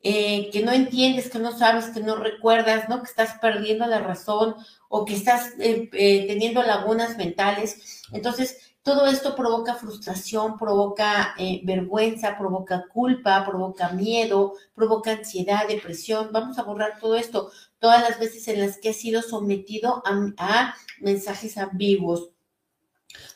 eh, 0.00 0.50
que 0.52 0.62
no 0.62 0.70
entiendes, 0.70 1.28
que 1.28 1.40
no 1.40 1.58
sabes, 1.58 1.86
que 1.86 1.98
no 1.98 2.14
recuerdas, 2.14 2.88
¿no? 2.88 3.02
Que 3.02 3.08
estás 3.08 3.36
perdiendo 3.40 3.84
la 3.88 3.98
razón 3.98 4.54
o 4.88 5.04
que 5.04 5.14
estás 5.14 5.54
eh, 5.58 5.90
eh, 5.92 6.24
teniendo 6.28 6.62
lagunas 6.62 7.16
mentales. 7.16 8.04
Entonces, 8.12 8.76
todo 8.84 9.08
esto 9.08 9.34
provoca 9.34 9.74
frustración, 9.74 10.56
provoca 10.56 11.34
vergüenza, 11.64 12.38
provoca 12.38 12.84
culpa, 12.92 13.44
provoca 13.44 13.90
miedo, 13.90 14.54
provoca 14.72 15.10
ansiedad, 15.10 15.66
depresión. 15.66 16.30
Vamos 16.32 16.58
a 16.58 16.62
borrar 16.62 16.98
todo 17.00 17.16
esto 17.16 17.50
todas 17.80 18.00
las 18.00 18.18
veces 18.20 18.46
en 18.48 18.60
las 18.60 18.78
que 18.78 18.90
has 18.90 18.96
sido 18.96 19.20
sometido 19.20 20.02
a, 20.06 20.74
mensajes 21.00 21.58
ambiguos. 21.58 22.30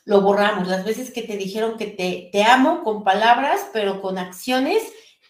Lo 0.05 0.21
borramos. 0.21 0.69
Las 0.69 0.85
veces 0.85 1.11
que 1.11 1.23
te 1.23 1.37
dijeron 1.37 1.77
que 1.77 1.87
te, 1.87 2.29
te 2.33 2.45
amo 2.45 2.83
con 2.83 3.05
palabras, 3.05 3.69
pero 3.73 4.01
con 4.01 4.19
acciones 4.19 4.83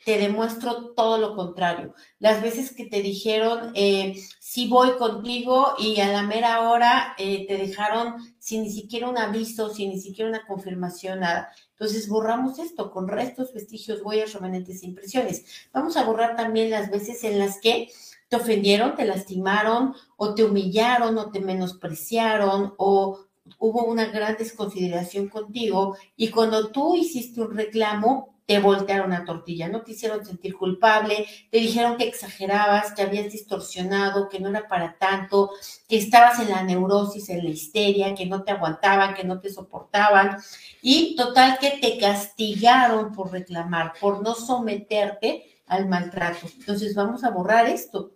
te 0.05 0.19
demuestro 0.19 0.93
todo 0.95 1.19
lo 1.19 1.37
contrario. 1.37 1.95
Las 2.19 2.43
veces 2.43 2.75
que 2.75 2.87
te 2.87 3.03
dijeron, 3.03 3.73
eh, 3.75 4.17
sí 4.41 4.69
voy 4.69 4.93
contigo 4.93 5.75
y 5.79 6.01
a 6.01 6.09
la 6.09 6.23
mera 6.23 6.69
hora 6.69 7.15
eh, 7.19 7.47
te 7.47 7.57
dejaron 7.57 8.15
sin 8.39 8.63
ni 8.63 8.71
siquiera 8.71 9.09
un 9.09 9.19
aviso, 9.19 9.73
sin 9.73 9.91
ni 9.91 10.01
siquiera 10.01 10.29
una 10.29 10.47
confirmación, 10.47 11.21
nada. 11.21 11.53
Entonces 11.71 12.09
borramos 12.09 12.59
esto 12.59 12.91
con 12.91 13.09
restos, 13.09 13.53
vestigios, 13.55 14.03
huellas, 14.03 14.33
remanentes 14.33 14.83
e 14.83 14.87
impresiones. 14.87 15.45
Vamos 15.73 15.97
a 15.97 16.05
borrar 16.05 16.37
también 16.37 16.71
las 16.71 16.91
veces 16.91 17.23
en 17.25 17.39
las 17.39 17.61
que 17.61 17.89
te 18.29 18.37
ofendieron, 18.37 18.97
te 18.97 19.05
lastimaron 19.05 19.95
o 20.17 20.35
te 20.35 20.45
humillaron 20.45 21.19
o 21.19 21.31
te 21.31 21.41
menospreciaron 21.41 22.75
o 22.79 23.27
hubo 23.59 23.85
una 23.85 24.07
gran 24.07 24.37
desconsideración 24.37 25.29
contigo 25.29 25.97
y 26.17 26.29
cuando 26.29 26.71
tú 26.71 26.97
hiciste 26.97 27.41
un 27.41 27.57
reclamo, 27.57 28.33
te 28.47 28.59
voltearon 28.59 29.11
la 29.11 29.25
tortilla, 29.25 29.69
no 29.69 29.83
te 29.83 29.93
hicieron 29.93 30.25
sentir 30.25 30.57
culpable, 30.57 31.27
te 31.51 31.59
dijeron 31.59 31.97
que 31.97 32.09
exagerabas, 32.09 32.93
que 32.93 33.03
habías 33.03 33.33
distorsionado, 33.33 34.29
que 34.29 34.41
no 34.41 34.49
era 34.49 34.69
para 34.69 34.99
tanto, 34.99 35.51
que 35.89 35.97
estabas 35.97 36.41
en 36.41 36.51
la 36.51 36.63
neurosis, 36.63 37.29
en 37.29 37.45
la 37.45 37.51
histeria, 37.51 38.15
que 38.15 38.27
no 38.27 38.43
te 38.43 38.53
aguantaban, 38.53 39.15
que 39.15 39.25
no 39.25 39.41
te 39.41 39.51
soportaban. 39.53 40.39
Y 40.83 41.15
total 41.17 41.59
que 41.61 41.79
te 41.81 41.99
castigaron 41.99 43.13
por 43.13 43.31
reclamar, 43.31 43.93
por 44.01 44.23
no 44.23 44.35
someterte 44.35 45.63
al 45.67 45.89
maltrato. 45.89 46.47
Entonces 46.59 46.95
vamos 46.95 47.25
a 47.25 47.31
borrar 47.31 47.67
esto. 47.69 48.13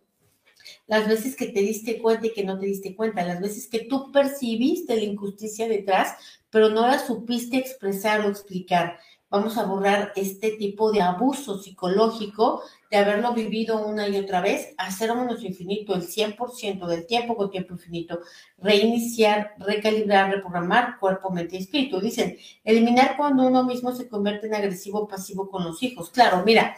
Las 0.86 1.08
veces 1.08 1.36
que 1.36 1.46
te 1.46 1.60
diste 1.60 2.00
cuenta 2.00 2.26
y 2.26 2.32
que 2.32 2.44
no 2.44 2.58
te 2.58 2.66
diste 2.66 2.94
cuenta, 2.94 3.24
las 3.24 3.40
veces 3.40 3.68
que 3.68 3.80
tú 3.80 4.12
percibiste 4.12 4.96
la 4.96 5.02
injusticia 5.02 5.68
detrás, 5.68 6.14
pero 6.50 6.68
no 6.68 6.86
la 6.86 6.98
supiste 6.98 7.56
expresar 7.56 8.20
o 8.20 8.28
explicar. 8.28 8.98
Vamos 9.28 9.58
a 9.58 9.64
borrar 9.64 10.12
este 10.14 10.52
tipo 10.52 10.92
de 10.92 11.02
abuso 11.02 11.58
psicológico 11.60 12.62
de 12.92 12.98
haberlo 12.98 13.34
vivido 13.34 13.84
una 13.84 14.06
y 14.08 14.16
otra 14.16 14.40
vez, 14.40 14.72
hacer 14.78 15.12
menos 15.16 15.42
infinito 15.42 15.96
el 15.96 16.02
100% 16.02 16.86
del 16.86 17.06
tiempo 17.06 17.36
con 17.36 17.50
tiempo 17.50 17.74
infinito, 17.74 18.20
reiniciar, 18.58 19.54
recalibrar, 19.58 20.30
reprogramar 20.30 21.00
cuerpo, 21.00 21.30
mente 21.30 21.56
y 21.56 21.62
espíritu. 21.62 22.00
Dicen, 22.00 22.38
eliminar 22.62 23.16
cuando 23.16 23.44
uno 23.48 23.64
mismo 23.64 23.90
se 23.90 24.08
convierte 24.08 24.46
en 24.46 24.54
agresivo 24.54 25.08
pasivo 25.08 25.50
con 25.50 25.64
los 25.64 25.82
hijos. 25.82 26.10
Claro, 26.10 26.44
mira, 26.46 26.76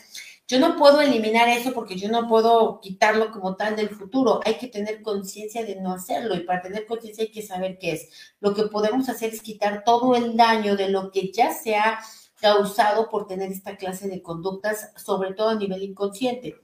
yo 0.48 0.58
no 0.58 0.76
puedo 0.76 1.02
eliminar 1.02 1.46
eso 1.50 1.74
porque 1.74 1.96
yo 1.96 2.08
no 2.08 2.26
puedo 2.26 2.80
quitarlo 2.80 3.30
como 3.30 3.54
tal 3.54 3.76
del 3.76 3.90
futuro. 3.90 4.40
Hay 4.46 4.56
que 4.56 4.68
tener 4.68 5.02
conciencia 5.02 5.62
de 5.62 5.76
no 5.76 5.92
hacerlo 5.92 6.34
y 6.34 6.40
para 6.40 6.62
tener 6.62 6.86
conciencia 6.86 7.24
hay 7.24 7.30
que 7.30 7.42
saber 7.42 7.78
qué 7.78 7.92
es. 7.92 8.08
Lo 8.40 8.54
que 8.54 8.62
podemos 8.64 9.10
hacer 9.10 9.34
es 9.34 9.42
quitar 9.42 9.84
todo 9.84 10.16
el 10.16 10.38
daño 10.38 10.74
de 10.74 10.88
lo 10.88 11.10
que 11.12 11.30
ya 11.30 11.52
se 11.52 11.76
ha 11.76 12.00
causado 12.40 13.10
por 13.10 13.26
tener 13.26 13.52
esta 13.52 13.76
clase 13.76 14.08
de 14.08 14.22
conductas, 14.22 14.90
sobre 14.96 15.34
todo 15.34 15.50
a 15.50 15.54
nivel 15.54 15.82
inconsciente. 15.82 16.56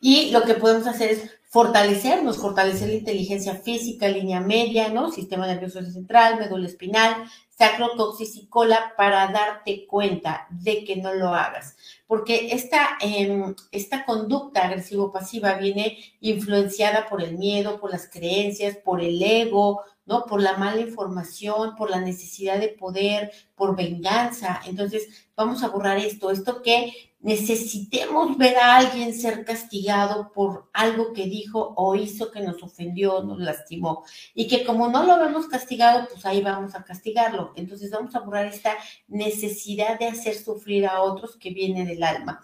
Y 0.00 0.30
lo 0.30 0.42
que 0.42 0.54
podemos 0.54 0.86
hacer 0.86 1.10
es 1.10 1.30
fortalecernos, 1.50 2.38
fortalecer 2.38 2.88
la 2.90 2.94
inteligencia 2.94 3.56
física, 3.56 4.06
línea 4.08 4.40
media, 4.40 4.88
¿no? 4.90 5.10
Sistema 5.10 5.48
nervioso 5.48 5.82
central, 5.82 6.38
médula 6.38 6.68
espinal, 6.68 7.24
sacro, 7.58 7.96
coxis 7.96 8.36
y 8.36 8.46
cola 8.46 8.94
para 8.96 9.26
darte 9.32 9.86
cuenta 9.86 10.46
de 10.50 10.84
que 10.84 10.96
no 10.96 11.12
lo 11.12 11.34
hagas. 11.34 11.76
Porque 12.06 12.52
esta, 12.52 12.96
em, 13.00 13.54
esta 13.72 14.04
conducta 14.04 14.64
agresivo-pasiva 14.64 15.54
viene 15.54 15.98
influenciada 16.20 17.08
por 17.08 17.20
el 17.20 17.36
miedo, 17.36 17.80
por 17.80 17.90
las 17.90 18.08
creencias, 18.08 18.76
por 18.76 19.00
el 19.00 19.20
ego, 19.20 19.82
¿no? 20.06 20.24
Por 20.24 20.40
la 20.40 20.56
mala 20.56 20.80
información, 20.80 21.74
por 21.76 21.90
la 21.90 22.00
necesidad 22.00 22.58
de 22.60 22.68
poder, 22.68 23.32
por 23.56 23.76
venganza. 23.76 24.60
Entonces, 24.66 25.28
vamos 25.36 25.62
a 25.62 25.68
borrar 25.68 25.98
esto, 25.98 26.30
esto 26.30 26.62
que 26.62 27.07
necesitemos 27.20 28.36
ver 28.38 28.56
a 28.56 28.76
alguien 28.76 29.12
ser 29.12 29.44
castigado 29.44 30.30
por 30.32 30.70
algo 30.72 31.12
que 31.12 31.24
dijo 31.26 31.74
o 31.76 31.94
hizo 31.94 32.30
que 32.30 32.40
nos 32.40 32.62
ofendió, 32.62 33.22
nos 33.22 33.38
lastimó. 33.40 34.04
Y 34.34 34.46
que 34.46 34.64
como 34.64 34.88
no 34.88 35.04
lo 35.04 35.18
vemos 35.18 35.46
castigado, 35.48 36.06
pues 36.10 36.24
ahí 36.24 36.42
vamos 36.42 36.74
a 36.74 36.84
castigarlo. 36.84 37.52
Entonces, 37.56 37.90
vamos 37.90 38.14
a 38.14 38.20
borrar 38.20 38.46
esta 38.46 38.76
necesidad 39.08 39.98
de 39.98 40.06
hacer 40.06 40.34
sufrir 40.34 40.86
a 40.86 41.02
otros 41.02 41.36
que 41.36 41.50
viene 41.50 41.84
del 41.84 42.02
alma 42.02 42.40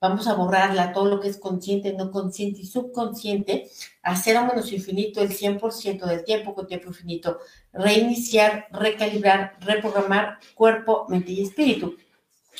vamos 0.00 0.28
a 0.28 0.34
borrarla, 0.34 0.92
todo 0.92 1.06
lo 1.06 1.20
que 1.20 1.28
es 1.28 1.38
consciente, 1.38 1.92
no 1.92 2.10
consciente 2.10 2.60
y 2.60 2.66
subconsciente, 2.66 3.68
hacer 4.02 4.36
a 4.36 4.44
menos 4.44 4.72
infinito 4.72 5.20
el 5.20 5.30
100% 5.30 6.06
del 6.06 6.24
tiempo 6.24 6.54
con 6.54 6.66
tiempo 6.66 6.88
infinito, 6.88 7.38
reiniciar, 7.72 8.68
recalibrar, 8.70 9.56
reprogramar 9.60 10.38
cuerpo, 10.54 11.06
mente 11.08 11.32
y 11.32 11.42
espíritu. 11.42 11.96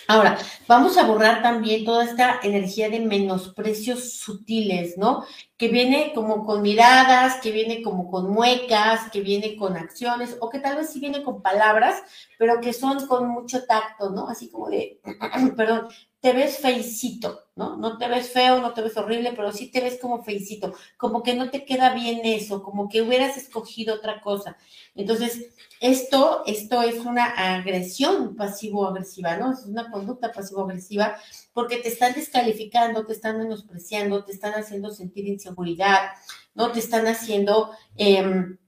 Ahora, 0.07 0.39
vamos 0.67 0.97
a 0.97 1.05
borrar 1.05 1.43
también 1.43 1.85
toda 1.85 2.05
esta 2.05 2.41
energía 2.43 2.89
de 2.89 3.01
menosprecios 3.01 4.19
sutiles, 4.19 4.97
¿no? 4.97 5.25
Que 5.57 5.69
viene 5.69 6.13
como 6.15 6.47
con 6.47 6.63
miradas, 6.63 7.41
que 7.43 7.51
viene 7.51 7.83
como 7.83 8.11
con 8.11 8.31
muecas, 8.31 9.11
que 9.11 9.21
viene 9.21 9.57
con 9.57 9.77
acciones, 9.77 10.37
o 10.41 10.49
que 10.49 10.61
tal 10.61 10.77
vez 10.77 10.91
sí 10.91 11.01
viene 11.01 11.23
con 11.23 11.43
palabras, 11.43 12.03
pero 12.39 12.61
que 12.61 12.73
son 12.73 13.07
con 13.07 13.29
mucho 13.29 13.67
tacto, 13.67 14.11
¿no? 14.11 14.29
Así 14.29 14.51
como 14.51 14.69
de, 14.69 15.01
perdón, 15.57 15.89
te 16.21 16.33
ves 16.33 16.59
feicito, 16.59 17.45
¿no? 17.55 17.77
No 17.77 17.97
te 17.97 18.09
ves 18.09 18.31
feo, 18.31 18.61
no 18.61 18.75
te 18.75 18.83
ves 18.83 18.97
horrible, 18.97 19.33
pero 19.37 19.53
sí 19.53 19.71
te 19.71 19.81
ves 19.81 19.99
como 20.01 20.25
feicito, 20.25 20.75
como 20.97 21.23
que 21.23 21.35
no 21.35 21.51
te 21.51 21.65
queda 21.65 21.95
bien 21.95 22.21
eso, 22.25 22.63
como 22.63 22.89
que 22.89 23.03
hubieras 23.03 23.37
escogido 23.37 23.95
otra 23.95 24.21
cosa. 24.21 24.57
Entonces, 24.97 25.55
esto, 25.81 26.43
esto 26.47 26.83
es 26.83 26.97
una 27.05 27.25
agresión 27.25 28.35
pasivo-agresiva, 28.35 29.37
¿no? 29.37 29.53
Es 29.53 29.65
una 29.65 29.91
conducta 29.93 30.33
pasivo-agresiva 30.33 31.17
porque 31.53 31.77
te 31.77 31.89
están 31.89 32.15
descalificando, 32.15 33.07
te 33.07 33.13
están 33.13 33.39
menospreciando, 33.39 34.25
te 34.25 34.33
están 34.33 34.55
haciendo 34.55 34.91
sentir 34.91 35.29
inseguridad, 35.29 36.11
¿no? 36.55 36.73
Te 36.73 36.81
están 36.81 37.07
haciendo 37.07 37.71
em, 37.97 38.59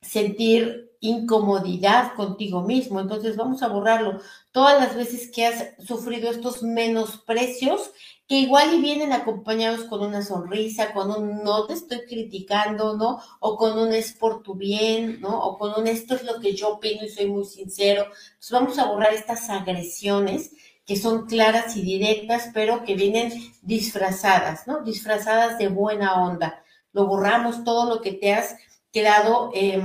sentir 0.00 0.88
incomodidad 1.00 2.14
contigo 2.14 2.62
mismo. 2.62 3.00
Entonces 3.00 3.36
vamos 3.36 3.62
a 3.62 3.68
borrarlo. 3.68 4.20
Todas 4.52 4.80
las 4.80 4.96
veces 4.96 5.30
que 5.32 5.46
has 5.46 5.74
sufrido 5.86 6.30
estos 6.30 6.62
menosprecios, 6.62 7.90
que 8.26 8.40
igual 8.40 8.74
y 8.74 8.82
vienen 8.82 9.12
acompañados 9.12 9.84
con 9.84 10.02
una 10.02 10.22
sonrisa, 10.22 10.92
con 10.92 11.10
un 11.10 11.42
no 11.44 11.66
te 11.66 11.74
estoy 11.74 12.00
criticando, 12.06 12.96
¿no? 12.96 13.20
O 13.40 13.56
con 13.56 13.78
un 13.78 13.92
es 13.92 14.12
por 14.12 14.42
tu 14.42 14.54
bien, 14.54 15.20
¿no? 15.20 15.38
O 15.40 15.56
con 15.56 15.72
un 15.80 15.86
esto 15.86 16.14
es 16.14 16.24
lo 16.24 16.38
que 16.40 16.54
yo 16.54 16.74
opino 16.74 17.04
y 17.04 17.08
soy 17.08 17.26
muy 17.26 17.44
sincero. 17.44 18.04
Entonces 18.04 18.50
vamos 18.50 18.78
a 18.78 18.86
borrar 18.86 19.14
estas 19.14 19.48
agresiones 19.48 20.52
que 20.84 20.96
son 20.96 21.26
claras 21.26 21.76
y 21.76 21.82
directas, 21.82 22.50
pero 22.52 22.84
que 22.84 22.94
vienen 22.94 23.32
disfrazadas, 23.62 24.66
¿no? 24.66 24.82
Disfrazadas 24.82 25.58
de 25.58 25.68
buena 25.68 26.22
onda. 26.22 26.62
Lo 26.92 27.06
borramos 27.06 27.62
todo 27.62 27.88
lo 27.88 28.00
que 28.00 28.12
te 28.12 28.32
has 28.32 28.56
quedado 28.92 29.50
eh, 29.54 29.80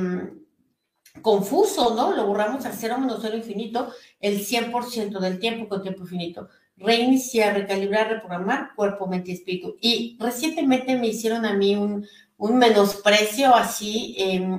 confuso, 1.21 1.93
¿no? 1.95 2.15
Lo 2.15 2.25
borramos 2.25 2.65
a 2.65 2.71
cero 2.71 2.97
menos 2.97 3.19
cero 3.21 3.37
infinito 3.37 3.93
el 4.19 4.45
100% 4.45 5.19
del 5.19 5.39
tiempo 5.39 5.67
con 5.67 5.81
tiempo 5.81 6.03
infinito. 6.03 6.49
Reiniciar, 6.75 7.53
recalibrar, 7.53 8.09
reprogramar 8.09 8.73
cuerpo, 8.75 9.07
mente 9.07 9.31
y 9.31 9.35
espíritu. 9.35 9.75
Y 9.79 10.17
recientemente 10.19 10.95
me 10.97 11.07
hicieron 11.07 11.45
a 11.45 11.53
mí 11.53 11.75
un, 11.75 12.05
un 12.37 12.57
menosprecio 12.57 13.53
así, 13.55 14.17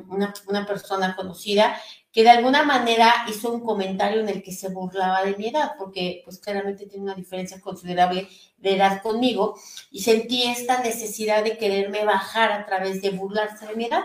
una, 0.08 0.32
una 0.46 0.66
persona 0.66 1.16
conocida 1.16 1.76
que 2.14 2.22
de 2.22 2.30
alguna 2.30 2.62
manera 2.62 3.12
hizo 3.28 3.52
un 3.52 3.60
comentario 3.60 4.20
en 4.20 4.28
el 4.28 4.40
que 4.40 4.52
se 4.52 4.68
burlaba 4.68 5.24
de 5.24 5.36
mi 5.36 5.48
edad, 5.48 5.72
porque 5.76 6.22
pues 6.24 6.38
claramente 6.38 6.86
tiene 6.86 7.02
una 7.02 7.16
diferencia 7.16 7.60
considerable 7.60 8.28
de 8.56 8.76
edad 8.76 9.02
conmigo, 9.02 9.58
y 9.90 10.00
sentí 10.02 10.44
esta 10.44 10.80
necesidad 10.80 11.42
de 11.42 11.58
quererme 11.58 12.04
bajar 12.04 12.52
a 12.52 12.64
través 12.66 13.02
de 13.02 13.10
burlarse 13.10 13.66
de 13.66 13.74
mi 13.74 13.86
edad. 13.86 14.04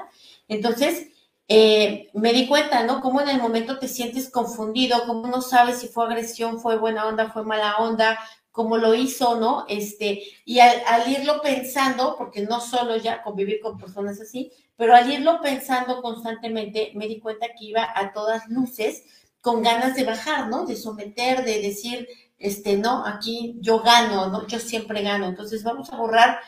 Entonces, 0.49 1.07
eh, 1.47 2.09
me 2.13 2.33
di 2.33 2.47
cuenta, 2.47 2.83
¿no? 2.83 3.01
Cómo 3.01 3.21
en 3.21 3.29
el 3.29 3.39
momento 3.41 3.79
te 3.79 3.87
sientes 3.87 4.29
confundido, 4.29 5.05
cómo 5.07 5.27
no 5.27 5.41
sabes 5.41 5.79
si 5.79 5.87
fue 5.87 6.05
agresión, 6.05 6.59
fue 6.59 6.77
buena 6.77 7.07
onda, 7.07 7.31
fue 7.31 7.43
mala 7.43 7.77
onda, 7.77 8.19
cómo 8.51 8.77
lo 8.77 8.93
hizo, 8.93 9.39
¿no? 9.39 9.65
Este, 9.67 10.21
y 10.45 10.59
al, 10.59 11.09
irlo 11.09 11.41
pensando, 11.41 12.15
porque 12.17 12.41
no 12.41 12.59
solo 12.59 12.97
ya 12.97 13.23
convivir 13.23 13.61
con 13.61 13.77
personas 13.77 14.19
así, 14.19 14.51
pero 14.75 14.95
al 14.95 15.11
irlo 15.11 15.39
pensando 15.41 16.01
constantemente, 16.01 16.91
me 16.95 17.07
di 17.07 17.19
cuenta 17.19 17.47
que 17.57 17.65
iba 17.65 17.87
a 17.95 18.11
todas 18.13 18.47
luces 18.49 19.03
con 19.41 19.63
ganas 19.63 19.95
de 19.95 20.03
bajar, 20.03 20.49
¿no? 20.49 20.65
De 20.65 20.75
someter, 20.75 21.45
de 21.45 21.61
decir, 21.61 22.07
este, 22.37 22.77
no, 22.77 23.05
aquí 23.05 23.55
yo 23.59 23.79
gano, 23.81 24.27
¿no? 24.27 24.47
Yo 24.47 24.59
siempre 24.59 25.01
gano. 25.01 25.25
Entonces 25.27 25.63
vamos 25.63 25.91
a 25.91 25.97
borrar 25.97 26.39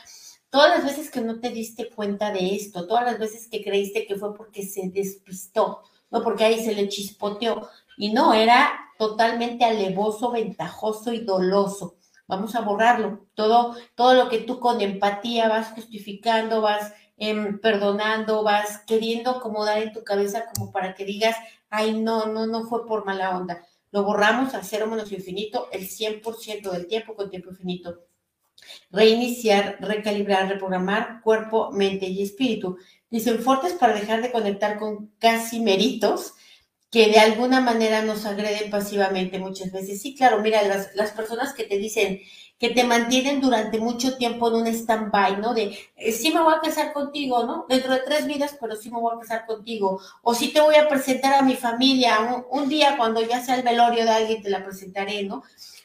Todas 0.51 0.69
las 0.69 0.83
veces 0.83 1.09
que 1.09 1.21
no 1.21 1.39
te 1.39 1.49
diste 1.49 1.89
cuenta 1.89 2.29
de 2.33 2.55
esto, 2.55 2.85
todas 2.85 3.05
las 3.05 3.17
veces 3.17 3.47
que 3.47 3.63
creíste 3.63 4.05
que 4.05 4.17
fue 4.17 4.35
porque 4.35 4.63
se 4.63 4.89
despistó, 4.89 5.81
no 6.11 6.21
porque 6.21 6.43
ahí 6.43 6.61
se 6.61 6.75
le 6.75 6.89
chispoteó, 6.89 7.69
y 7.95 8.11
no, 8.11 8.33
era 8.33 8.69
totalmente 8.97 9.63
alevoso, 9.63 10.29
ventajoso 10.31 11.13
y 11.13 11.21
doloso. 11.21 11.95
Vamos 12.27 12.53
a 12.55 12.61
borrarlo. 12.61 13.27
Todo, 13.33 13.77
todo 13.95 14.13
lo 14.13 14.27
que 14.27 14.39
tú 14.39 14.59
con 14.59 14.81
empatía 14.81 15.47
vas 15.47 15.71
justificando, 15.71 16.59
vas 16.59 16.93
em, 17.17 17.57
perdonando, 17.59 18.43
vas 18.43 18.79
queriendo 18.79 19.31
acomodar 19.31 19.81
en 19.81 19.93
tu 19.93 20.03
cabeza 20.03 20.45
como 20.53 20.73
para 20.73 20.95
que 20.95 21.05
digas, 21.05 21.37
ay, 21.69 21.97
no, 21.97 22.25
no, 22.25 22.45
no 22.45 22.63
fue 22.65 22.85
por 22.85 23.05
mala 23.05 23.37
onda. 23.37 23.65
Lo 23.91 24.03
borramos 24.03 24.53
a 24.53 24.63
cero 24.63 24.87
menos 24.87 25.13
infinito 25.13 25.69
el 25.71 25.87
100% 25.87 26.71
del 26.71 26.87
tiempo 26.87 27.15
con 27.15 27.29
tiempo 27.29 27.51
infinito 27.51 27.99
reiniciar, 28.91 29.77
recalibrar, 29.81 30.47
reprogramar 30.47 31.21
cuerpo, 31.21 31.71
mente 31.71 32.07
y 32.07 32.21
espíritu. 32.23 32.77
Dicen 33.09 33.39
fuertes 33.39 33.73
para 33.73 33.93
dejar 33.93 34.21
de 34.21 34.31
conectar 34.31 34.77
con 34.79 35.11
casi 35.19 35.59
meritos 35.59 36.33
que 36.91 37.07
de 37.07 37.19
alguna 37.19 37.61
manera 37.61 38.01
nos 38.03 38.25
agreden 38.25 38.69
pasivamente 38.69 39.39
muchas 39.39 39.71
veces. 39.71 40.01
Sí, 40.01 40.13
claro, 40.15 40.41
mira, 40.41 40.61
las, 40.63 40.93
las 40.93 41.11
personas 41.11 41.53
que 41.53 41.63
te 41.63 41.77
dicen 41.77 42.21
que 42.59 42.69
te 42.69 42.83
mantienen 42.83 43.41
durante 43.41 43.79
mucho 43.79 44.17
tiempo 44.17 44.47
en 44.49 44.53
un 44.53 44.67
stand-by, 44.67 45.37
¿no? 45.37 45.55
De, 45.55 45.75
eh, 45.95 46.11
sí 46.11 46.31
me 46.31 46.41
voy 46.43 46.53
a 46.53 46.59
casar 46.59 46.93
contigo, 46.93 47.43
¿no? 47.43 47.65
Dentro 47.67 47.91
de 47.91 48.01
tres 48.01 48.27
vidas, 48.27 48.55
pero 48.61 48.75
sí 48.75 48.91
me 48.91 48.99
voy 48.99 49.15
a 49.15 49.19
casar 49.19 49.47
contigo. 49.47 49.99
O 50.21 50.35
sí 50.35 50.53
te 50.53 50.61
voy 50.61 50.75
a 50.75 50.87
presentar 50.87 51.33
a 51.33 51.41
mi 51.41 51.55
familia 51.55 52.19
un, 52.19 52.61
un 52.61 52.69
día 52.69 52.97
cuando 52.97 53.19
ya 53.21 53.43
sea 53.43 53.55
el 53.55 53.63
velorio 53.63 54.03
de 54.03 54.11
alguien, 54.11 54.43
te 54.43 54.51
la 54.51 54.63
presentaré, 54.63 55.23
¿no? 55.23 55.41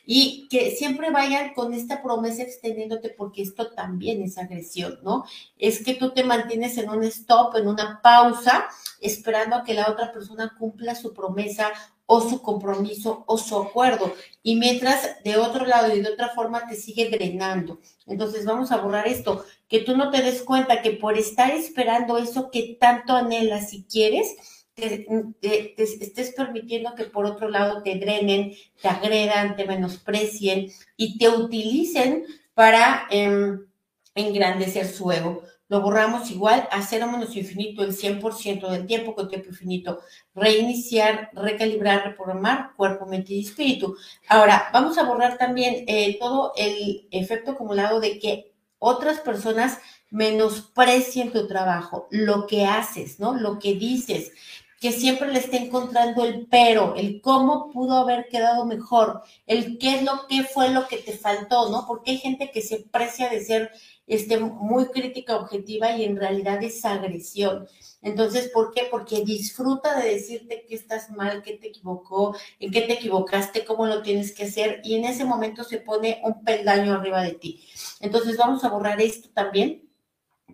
Y 0.06 0.46
que 0.48 0.70
siempre 0.70 1.10
vayan 1.10 1.52
con 1.52 1.74
esta 1.74 2.02
promesa 2.02 2.42
extendiéndote 2.42 3.10
porque 3.10 3.42
esto 3.42 3.72
también 3.72 4.22
es 4.22 4.38
agresión, 4.38 5.00
¿no? 5.02 5.24
Es 5.58 5.84
que 5.84 5.94
tú 5.94 6.12
te 6.12 6.22
mantienes 6.22 6.78
en 6.78 6.88
un 6.88 7.02
stop, 7.02 7.56
en 7.56 7.66
una 7.66 8.00
pausa, 8.00 8.66
esperando 9.00 9.56
a 9.56 9.64
que 9.64 9.74
la 9.74 9.90
otra 9.90 10.12
persona 10.12 10.54
cumpla 10.58 10.94
su 10.94 11.12
promesa 11.12 11.72
o 12.06 12.20
su 12.20 12.40
compromiso 12.40 13.24
o 13.26 13.36
su 13.36 13.56
acuerdo. 13.56 14.14
Y 14.42 14.54
mientras 14.56 15.22
de 15.24 15.36
otro 15.36 15.66
lado 15.66 15.94
y 15.94 16.00
de 16.00 16.12
otra 16.12 16.28
forma 16.28 16.68
te 16.68 16.76
sigue 16.76 17.10
drenando. 17.10 17.80
Entonces 18.06 18.44
vamos 18.44 18.70
a 18.70 18.76
borrar 18.76 19.08
esto, 19.08 19.44
que 19.68 19.80
tú 19.80 19.96
no 19.96 20.10
te 20.10 20.22
des 20.22 20.42
cuenta 20.42 20.82
que 20.82 20.92
por 20.92 21.18
estar 21.18 21.50
esperando 21.50 22.16
eso 22.16 22.50
que 22.52 22.76
tanto 22.80 23.12
anhelas 23.14 23.72
y 23.72 23.82
quieres, 23.84 24.36
te, 24.76 25.74
estés 25.82 26.34
permitiendo 26.36 26.94
que 26.94 27.04
por 27.04 27.26
otro 27.26 27.48
lado 27.48 27.82
te 27.82 27.98
drenen, 27.98 28.52
te 28.80 28.88
agredan, 28.88 29.56
te 29.56 29.64
menosprecien 29.64 30.70
y 30.96 31.18
te 31.18 31.28
utilicen 31.28 32.24
para 32.54 33.06
em, 33.10 33.66
engrandecer 34.14 34.86
su 34.86 35.10
ego 35.10 35.42
lo 35.68 35.80
borramos 35.80 36.30
igual 36.30 36.68
a 36.70 37.06
menos 37.06 37.36
infinito 37.36 37.82
el 37.82 37.92
100% 37.92 38.68
del 38.68 38.86
tiempo 38.86 39.14
con 39.14 39.28
tiempo 39.28 39.48
infinito. 39.48 40.00
Reiniciar, 40.34 41.30
recalibrar, 41.32 42.04
reprogramar 42.04 42.74
cuerpo, 42.76 43.06
mente 43.06 43.34
y 43.34 43.40
espíritu. 43.40 43.96
Ahora, 44.28 44.68
vamos 44.72 44.96
a 44.96 45.02
borrar 45.02 45.38
también 45.38 45.84
eh, 45.88 46.18
todo 46.20 46.52
el 46.56 47.08
efecto 47.10 47.52
acumulado 47.52 48.00
de 48.00 48.18
que 48.18 48.52
otras 48.78 49.20
personas 49.20 49.78
menosprecien 50.10 51.32
tu 51.32 51.48
trabajo, 51.48 52.06
lo 52.10 52.46
que 52.46 52.64
haces, 52.64 53.18
¿no? 53.18 53.34
Lo 53.34 53.58
que 53.58 53.74
dices, 53.74 54.32
que 54.80 54.92
siempre 54.92 55.32
le 55.32 55.38
esté 55.38 55.56
encontrando 55.56 56.24
el 56.24 56.46
pero, 56.50 56.94
el 56.96 57.20
cómo 57.20 57.70
pudo 57.72 57.96
haber 57.96 58.28
quedado 58.28 58.66
mejor, 58.66 59.22
el 59.46 59.78
qué 59.78 59.96
es 59.96 60.02
lo 60.02 60.26
que 60.26 60.44
fue 60.44 60.70
lo 60.70 60.86
que 60.86 60.98
te 60.98 61.12
faltó, 61.12 61.70
¿no? 61.70 61.86
Porque 61.86 62.12
hay 62.12 62.18
gente 62.18 62.50
que 62.50 62.60
se 62.60 62.80
precia 62.80 63.28
de 63.30 63.44
ser 63.44 63.70
este, 64.06 64.38
muy 64.38 64.86
crítica 64.86 65.36
objetiva 65.36 65.96
y 65.96 66.04
en 66.04 66.16
realidad 66.16 66.62
es 66.62 66.84
agresión. 66.84 67.66
Entonces, 68.02 68.50
¿por 68.52 68.72
qué? 68.72 68.86
Porque 68.90 69.24
disfruta 69.24 69.98
de 69.98 70.10
decirte 70.10 70.64
que 70.68 70.74
estás 70.74 71.10
mal, 71.10 71.42
que 71.42 71.54
te 71.54 71.68
equivocó, 71.68 72.36
en 72.60 72.70
qué 72.70 72.82
te 72.82 72.94
equivocaste, 72.94 73.64
cómo 73.64 73.86
lo 73.86 74.02
tienes 74.02 74.32
que 74.32 74.44
hacer 74.44 74.80
y 74.84 74.94
en 74.94 75.06
ese 75.06 75.24
momento 75.24 75.64
se 75.64 75.78
pone 75.78 76.20
un 76.22 76.44
peldaño 76.44 76.94
arriba 76.94 77.22
de 77.22 77.32
ti. 77.32 77.64
Entonces, 78.00 78.36
vamos 78.36 78.62
a 78.62 78.68
borrar 78.68 79.00
esto 79.00 79.28
también. 79.34 79.85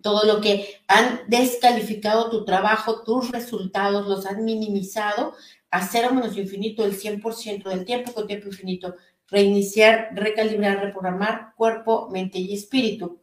Todo 0.03 0.27
lo 0.27 0.41
que 0.41 0.81
han 0.87 1.21
descalificado 1.27 2.29
tu 2.29 2.45
trabajo, 2.45 3.03
tus 3.03 3.31
resultados, 3.31 4.07
los 4.07 4.27
han 4.27 4.45
minimizado 4.45 5.33
a 5.71 5.87
cero 5.87 6.13
menos 6.13 6.37
infinito 6.37 6.85
el 6.85 6.95
100% 6.95 7.63
del 7.63 7.85
tiempo 7.85 8.13
con 8.13 8.27
tiempo 8.27 8.47
infinito. 8.47 8.95
Reiniciar, 9.27 10.09
recalibrar, 10.13 10.79
reprogramar 10.79 11.55
cuerpo, 11.55 12.09
mente 12.11 12.37
y 12.37 12.53
espíritu. 12.53 13.22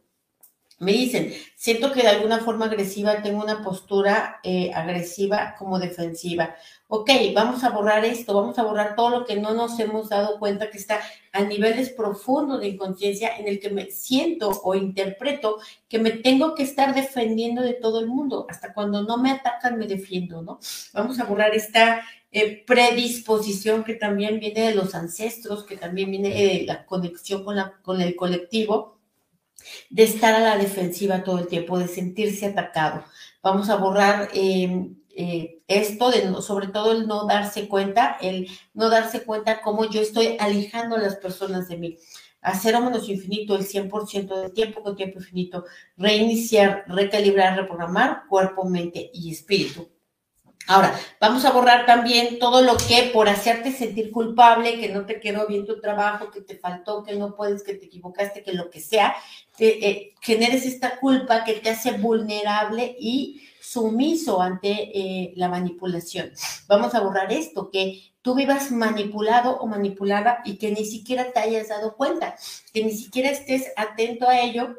Me 0.81 0.93
dicen, 0.93 1.31
siento 1.55 1.91
que 1.91 2.01
de 2.01 2.07
alguna 2.07 2.39
forma 2.39 2.65
agresiva 2.65 3.21
tengo 3.21 3.43
una 3.43 3.61
postura 3.61 4.39
eh, 4.41 4.71
agresiva 4.73 5.53
como 5.59 5.77
defensiva. 5.77 6.55
Ok, 6.87 7.07
vamos 7.35 7.63
a 7.63 7.69
borrar 7.69 8.03
esto, 8.03 8.33
vamos 8.33 8.57
a 8.57 8.63
borrar 8.63 8.95
todo 8.95 9.19
lo 9.19 9.25
que 9.27 9.35
no 9.35 9.53
nos 9.53 9.79
hemos 9.79 10.09
dado 10.09 10.39
cuenta 10.39 10.71
que 10.71 10.79
está 10.79 10.99
a 11.33 11.43
niveles 11.43 11.91
profundos 11.91 12.61
de 12.61 12.69
inconsciencia 12.69 13.37
en 13.37 13.47
el 13.47 13.59
que 13.59 13.69
me 13.69 13.91
siento 13.91 14.49
o 14.63 14.73
interpreto 14.73 15.59
que 15.87 15.99
me 15.99 16.09
tengo 16.09 16.55
que 16.55 16.63
estar 16.63 16.95
defendiendo 16.95 17.61
de 17.61 17.73
todo 17.73 17.99
el 17.99 18.07
mundo. 18.07 18.47
Hasta 18.49 18.73
cuando 18.73 19.03
no 19.03 19.19
me 19.19 19.29
atacan, 19.29 19.77
me 19.77 19.85
defiendo, 19.85 20.41
¿no? 20.41 20.59
Vamos 20.93 21.19
a 21.19 21.25
borrar 21.25 21.53
esta 21.53 22.01
eh, 22.31 22.63
predisposición 22.65 23.83
que 23.83 23.93
también 23.93 24.39
viene 24.39 24.69
de 24.69 24.73
los 24.73 24.95
ancestros, 24.95 25.63
que 25.63 25.77
también 25.77 26.09
viene 26.09 26.29
de 26.29 26.63
la 26.65 26.87
conexión 26.87 27.43
con, 27.43 27.57
la, 27.57 27.73
con 27.83 28.01
el 28.01 28.15
colectivo 28.15 28.97
de 29.89 30.03
estar 30.03 30.33
a 30.33 30.39
la 30.39 30.57
defensiva 30.57 31.23
todo 31.23 31.39
el 31.39 31.47
tiempo, 31.47 31.79
de 31.79 31.87
sentirse 31.87 32.45
atacado. 32.45 33.03
Vamos 33.41 33.69
a 33.69 33.75
borrar 33.75 34.29
em, 34.33 34.95
eh, 35.15 35.61
esto, 35.67 36.11
de, 36.11 36.41
sobre 36.41 36.67
todo 36.67 36.91
el 36.91 37.07
no 37.07 37.25
darse 37.25 37.67
cuenta, 37.67 38.17
el 38.21 38.47
no 38.73 38.89
darse 38.89 39.23
cuenta 39.23 39.61
cómo 39.61 39.89
yo 39.89 40.01
estoy 40.01 40.37
alejando 40.39 40.95
a 40.95 40.99
las 40.99 41.15
personas 41.15 41.67
de 41.67 41.77
mí. 41.77 41.97
A 42.41 42.57
cero 42.57 42.81
menos 42.81 43.07
infinito, 43.07 43.55
el 43.55 43.67
100% 43.67 44.41
del 44.41 44.53
tiempo 44.53 44.81
con 44.81 44.95
tiempo 44.95 45.19
infinito. 45.19 45.65
Reiniciar, 45.95 46.85
recalibrar, 46.87 47.55
reprogramar 47.55 48.23
cuerpo, 48.27 48.65
mente 48.65 49.11
y 49.13 49.31
espíritu. 49.31 49.89
Ahora, 50.67 50.97
vamos 51.19 51.43
a 51.45 51.51
borrar 51.51 51.85
también 51.85 52.39
todo 52.39 52.61
lo 52.61 52.77
que 52.77 53.09
por 53.13 53.27
hacerte 53.27 53.71
sentir 53.71 54.11
culpable, 54.11 54.79
que 54.79 54.89
no 54.89 55.05
te 55.05 55.19
quedó 55.19 55.47
bien 55.47 55.65
tu 55.65 55.81
trabajo, 55.81 56.31
que 56.31 56.41
te 56.41 56.57
faltó, 56.57 57.03
que 57.03 57.15
no 57.15 57.35
puedes, 57.35 57.63
que 57.63 57.73
te 57.73 57.85
equivocaste, 57.85 58.43
que 58.43 58.53
lo 58.53 58.69
que 58.69 58.79
sea, 58.79 59.15
eh, 59.63 60.13
generes 60.21 60.65
esta 60.65 60.99
culpa 60.99 61.43
que 61.43 61.53
te 61.53 61.69
hace 61.69 61.91
vulnerable 61.91 62.95
y 62.99 63.41
sumiso 63.61 64.41
ante 64.41 64.69
eh, 64.71 65.33
la 65.35 65.49
manipulación. 65.49 66.31
Vamos 66.67 66.95
a 66.95 67.01
borrar 67.01 67.31
esto, 67.31 67.69
que 67.69 68.01
tú 68.21 68.35
vivas 68.35 68.71
manipulado 68.71 69.57
o 69.57 69.67
manipulada 69.67 70.41
y 70.45 70.57
que 70.57 70.71
ni 70.71 70.83
siquiera 70.85 71.31
te 71.31 71.39
hayas 71.39 71.69
dado 71.69 71.95
cuenta, 71.95 72.35
que 72.73 72.83
ni 72.83 72.91
siquiera 72.91 73.29
estés 73.29 73.71
atento 73.75 74.27
a 74.27 74.41
ello 74.41 74.77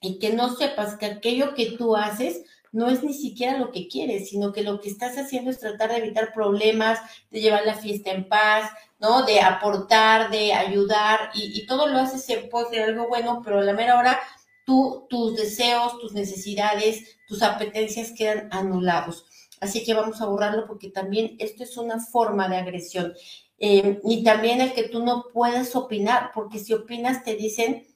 y 0.00 0.18
que 0.18 0.32
no 0.32 0.54
sepas 0.54 0.96
que 0.96 1.06
aquello 1.06 1.54
que 1.54 1.72
tú 1.72 1.96
haces 1.96 2.42
no 2.72 2.88
es 2.88 3.02
ni 3.02 3.14
siquiera 3.14 3.56
lo 3.56 3.70
que 3.70 3.88
quieres, 3.88 4.28
sino 4.28 4.52
que 4.52 4.62
lo 4.62 4.80
que 4.80 4.90
estás 4.90 5.16
haciendo 5.16 5.50
es 5.50 5.58
tratar 5.58 5.90
de 5.90 5.98
evitar 5.98 6.32
problemas, 6.34 6.98
de 7.30 7.40
llevar 7.40 7.64
la 7.64 7.74
fiesta 7.74 8.10
en 8.10 8.28
paz, 8.28 8.70
¿no? 8.98 9.22
De 9.22 9.40
aportar, 9.40 10.30
de 10.30 10.52
ayudar, 10.52 11.30
y, 11.34 11.66
todo 11.66 11.86
lo 11.86 11.98
haces 11.98 12.28
en 12.30 12.48
pos 12.48 12.70
de 12.70 12.82
algo 12.82 13.08
bueno, 13.08 13.42
pero 13.44 13.58
a 13.58 13.62
la 13.62 13.72
mera 13.72 13.98
hora 13.98 14.18
tú, 14.64 15.06
tus 15.08 15.36
deseos, 15.36 15.98
tus 15.98 16.12
necesidades, 16.12 17.18
tus 17.26 17.42
apetencias 17.42 18.12
quedan 18.12 18.48
anulados. 18.52 19.26
Así 19.60 19.84
que 19.84 19.94
vamos 19.94 20.20
a 20.20 20.26
borrarlo 20.26 20.66
porque 20.66 20.90
también 20.90 21.36
esto 21.38 21.64
es 21.64 21.76
una 21.76 22.00
forma 22.00 22.48
de 22.48 22.56
agresión. 22.58 23.14
Eh, 23.58 24.00
y 24.04 24.22
también 24.22 24.60
el 24.60 24.72
que 24.72 24.84
tú 24.84 25.04
no 25.04 25.26
puedes 25.32 25.74
opinar, 25.74 26.30
porque 26.34 26.58
si 26.58 26.74
opinas 26.74 27.24
te 27.24 27.34
dicen 27.34 27.86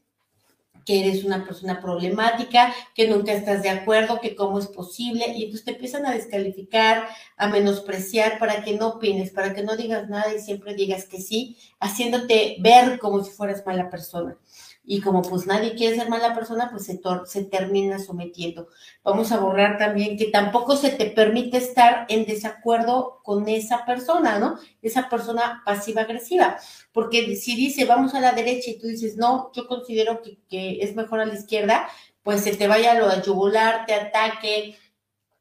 que 0.85 1.01
eres 1.01 1.25
una 1.25 1.45
persona 1.45 1.81
problemática, 1.81 2.73
que 2.95 3.09
nunca 3.09 3.33
estás 3.33 3.63
de 3.63 3.71
acuerdo, 3.71 4.21
que 4.21 4.35
cómo 4.35 4.59
es 4.59 4.67
posible, 4.67 5.27
y 5.35 5.45
entonces 5.45 5.65
te 5.65 5.73
empiezan 5.73 6.07
a 6.07 6.13
descalificar, 6.13 7.09
a 7.37 7.49
menospreciar 7.49 8.39
para 8.39 8.63
que 8.65 8.77
no 8.77 8.89
opines, 8.89 9.31
para 9.31 9.55
que 9.55 9.63
no 9.63 9.77
digas 9.77 10.09
nada 10.09 10.35
y 10.35 10.41
siempre 10.41 10.75
digas 10.75 11.05
que 11.05 11.21
sí, 11.21 11.57
haciéndote 11.81 12.57
ver 12.61 12.99
como 12.99 13.23
si 13.23 13.31
fueras 13.31 13.65
mala 13.67 13.91
persona 13.91 14.37
y 14.85 15.01
como 15.01 15.23
pues 15.23 15.47
nadie 15.47 15.75
quiere 15.75 15.97
ser 15.97 16.09
mala 16.09 16.35
persona, 16.35 16.69
pues 16.71 16.87
se, 16.87 17.01
se, 17.27 17.45
termina 17.45 17.99
sometiendo. 17.99 18.69
Vamos 19.05 19.31
a 19.31 19.39
borrar 19.39 19.79
también 19.79 20.17
que 20.17 20.27
tampoco 20.27 20.77
se 20.77 20.91
te 20.91 21.07
permite 21.07 21.59
estar 21.59 22.05
en 22.09 22.25
desacuerdo 22.25 23.21
con 23.23 23.49
esa 23.49 23.85
persona, 23.87 24.39
¿no? 24.39 24.59
Esa 24.83 25.09
persona 25.09 25.63
pasiva-agresiva, 25.65 26.59
porque 26.93 27.37
si 27.37 27.55
dice 27.55 27.85
vamos 27.85 28.15
a 28.15 28.21
la 28.21 28.33
derecha 28.33 28.71
y 28.71 28.79
tú 28.79 28.89
dices 28.89 29.17
no, 29.17 29.53
yo 29.55 29.69
considero 29.69 30.21
que, 30.23 30.39
que 30.49 30.83
es 30.83 30.97
mejor 30.97 31.21
a 31.21 31.27
la 31.27 31.35
izquierda, 31.35 31.89
pues 32.23 32.43
se 32.43 32.57
te 32.57 32.69
vaya 32.69 32.93
a 32.93 32.95
lo 32.95 33.09
a 33.09 33.23
yugular, 33.23 33.87
te 33.87 33.95
ataque, 33.95 34.77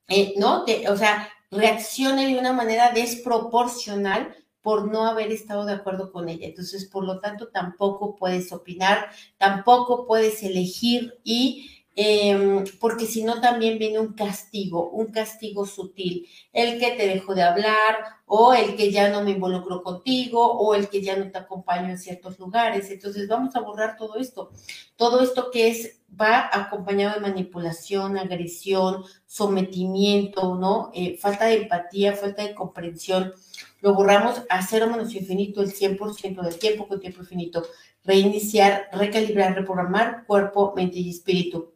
eh, 0.08 0.34
¿no? 0.38 0.65
Te, 0.65 0.88
o 0.89 0.97
sea, 0.97 1.30
reaccione 1.49 2.27
de 2.27 2.39
una 2.39 2.54
manera 2.54 2.91
desproporcional 2.91 4.36
por 4.62 4.91
no 4.91 5.06
haber 5.08 5.32
estado 5.32 5.65
de 5.65 5.74
acuerdo 5.74 6.12
con 6.12 6.30
ella. 6.30 6.47
Entonces, 6.47 6.86
por 6.86 7.04
lo 7.04 7.19
tanto, 7.19 7.50
tampoco 7.50 8.15
puedes 8.15 8.52
opinar, 8.52 9.10
tampoco 9.38 10.06
puedes 10.06 10.43
elegir 10.43 11.15
y 11.24 11.69
em, 11.95 12.63
porque 12.80 13.06
si 13.06 13.24
no 13.24 13.41
también 13.41 13.78
viene 13.78 14.00
un 14.00 14.13
castigo, 14.13 14.89
un 14.91 15.08
castigo 15.08 15.65
sutil, 15.65 16.26
el 16.54 16.80
que 16.80 16.91
te 16.91 17.06
dejó 17.08 17.36
de 17.36 17.43
hablar 17.43 17.97
o 18.26 18.54
el 18.54 18.78
que 18.78 18.91
ya 18.91 19.10
no 19.10 19.24
me 19.24 19.32
involucró 19.32 19.84
contigo 19.84 20.54
o 20.54 20.74
el 20.74 20.88
que 20.88 21.02
ya 21.02 21.17
no 21.17 21.30
te 21.30 21.38
acompaño 21.39 21.89
en 21.89 22.00
ciertos 22.00 22.39
lugares. 22.39 22.89
Entonces 22.89 23.28
vamos 23.28 23.56
a 23.56 23.60
borrar 23.60 23.97
todo 23.97 24.15
esto, 24.15 24.52
todo 24.95 25.21
esto 25.21 25.52
que 25.52 25.67
es 25.67 26.02
va 26.19 26.50
acompañado 26.52 27.15
de 27.15 27.21
manipulación, 27.21 28.17
agresión, 28.17 29.04
sometimiento, 29.26 30.56
¿no? 30.56 30.91
Eh, 30.93 31.17
falta 31.17 31.45
de 31.45 31.63
empatía, 31.63 32.13
falta 32.13 32.43
de 32.43 32.54
comprensión 32.54 33.34
lo 33.82 33.94
borramos 33.96 34.44
a 34.50 34.65
cero 34.65 34.88
menos 34.88 35.13
infinito 35.13 35.62
el 35.62 35.74
100% 35.74 36.41
del 36.41 36.58
tiempo 36.58 36.88
con 36.88 37.00
tiempo 37.00 37.22
infinito. 37.22 37.65
Reiniciar, 38.04 38.89
recalibrar, 38.94 39.56
reprogramar 39.56 40.26
cuerpo, 40.26 40.74
mente 40.76 41.00
y 41.00 41.10
espíritu. 41.10 41.74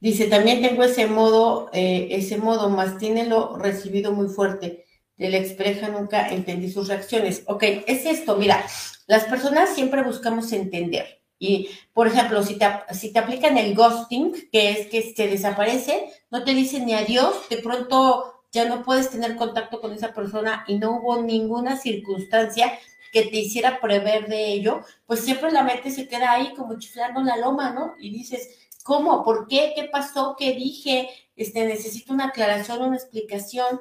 Dice, 0.00 0.26
también 0.26 0.62
tengo 0.62 0.84
ese 0.84 1.06
modo, 1.06 1.70
eh, 1.72 2.08
ese 2.12 2.38
modo, 2.38 2.70
más 2.70 2.98
tiene 2.98 3.26
lo 3.26 3.56
recibido 3.56 4.12
muy 4.12 4.28
fuerte. 4.28 4.84
De 5.16 5.28
la 5.28 5.38
expresa 5.38 5.88
nunca 5.88 6.28
entendí 6.28 6.70
sus 6.70 6.86
reacciones. 6.86 7.42
Ok, 7.46 7.64
es 7.86 8.06
esto, 8.06 8.36
mira, 8.36 8.64
las 9.08 9.24
personas 9.24 9.74
siempre 9.74 10.04
buscamos 10.04 10.52
entender. 10.52 11.22
Y, 11.40 11.70
por 11.92 12.06
ejemplo, 12.06 12.42
si 12.44 12.56
te, 12.56 12.66
si 12.92 13.12
te 13.12 13.18
aplican 13.18 13.58
el 13.58 13.74
ghosting, 13.74 14.48
que 14.52 14.70
es 14.70 14.86
que 14.86 15.14
se 15.14 15.26
desaparece, 15.26 16.12
no 16.30 16.44
te 16.44 16.54
dicen 16.54 16.86
ni 16.86 16.94
adiós, 16.94 17.48
de 17.48 17.58
pronto 17.58 18.37
ya 18.52 18.68
no 18.68 18.82
puedes 18.82 19.10
tener 19.10 19.36
contacto 19.36 19.80
con 19.80 19.92
esa 19.92 20.12
persona 20.12 20.64
y 20.66 20.78
no 20.78 20.96
hubo 20.96 21.22
ninguna 21.22 21.76
circunstancia 21.76 22.78
que 23.12 23.22
te 23.22 23.38
hiciera 23.38 23.80
prever 23.80 24.28
de 24.28 24.52
ello, 24.52 24.82
pues 25.06 25.20
siempre 25.20 25.50
la 25.50 25.62
mente 25.62 25.90
se 25.90 26.08
queda 26.08 26.32
ahí 26.32 26.52
como 26.54 26.78
chiflando 26.78 27.20
la 27.20 27.36
loma, 27.36 27.70
¿no? 27.70 27.94
Y 27.98 28.10
dices, 28.10 28.68
¿cómo? 28.82 29.24
¿Por 29.24 29.48
qué? 29.48 29.72
¿Qué 29.74 29.84
pasó? 29.84 30.36
¿Qué 30.38 30.52
dije? 30.52 31.08
Este, 31.36 31.64
necesito 31.66 32.12
una 32.12 32.26
aclaración, 32.26 32.82
una 32.82 32.96
explicación. 32.96 33.80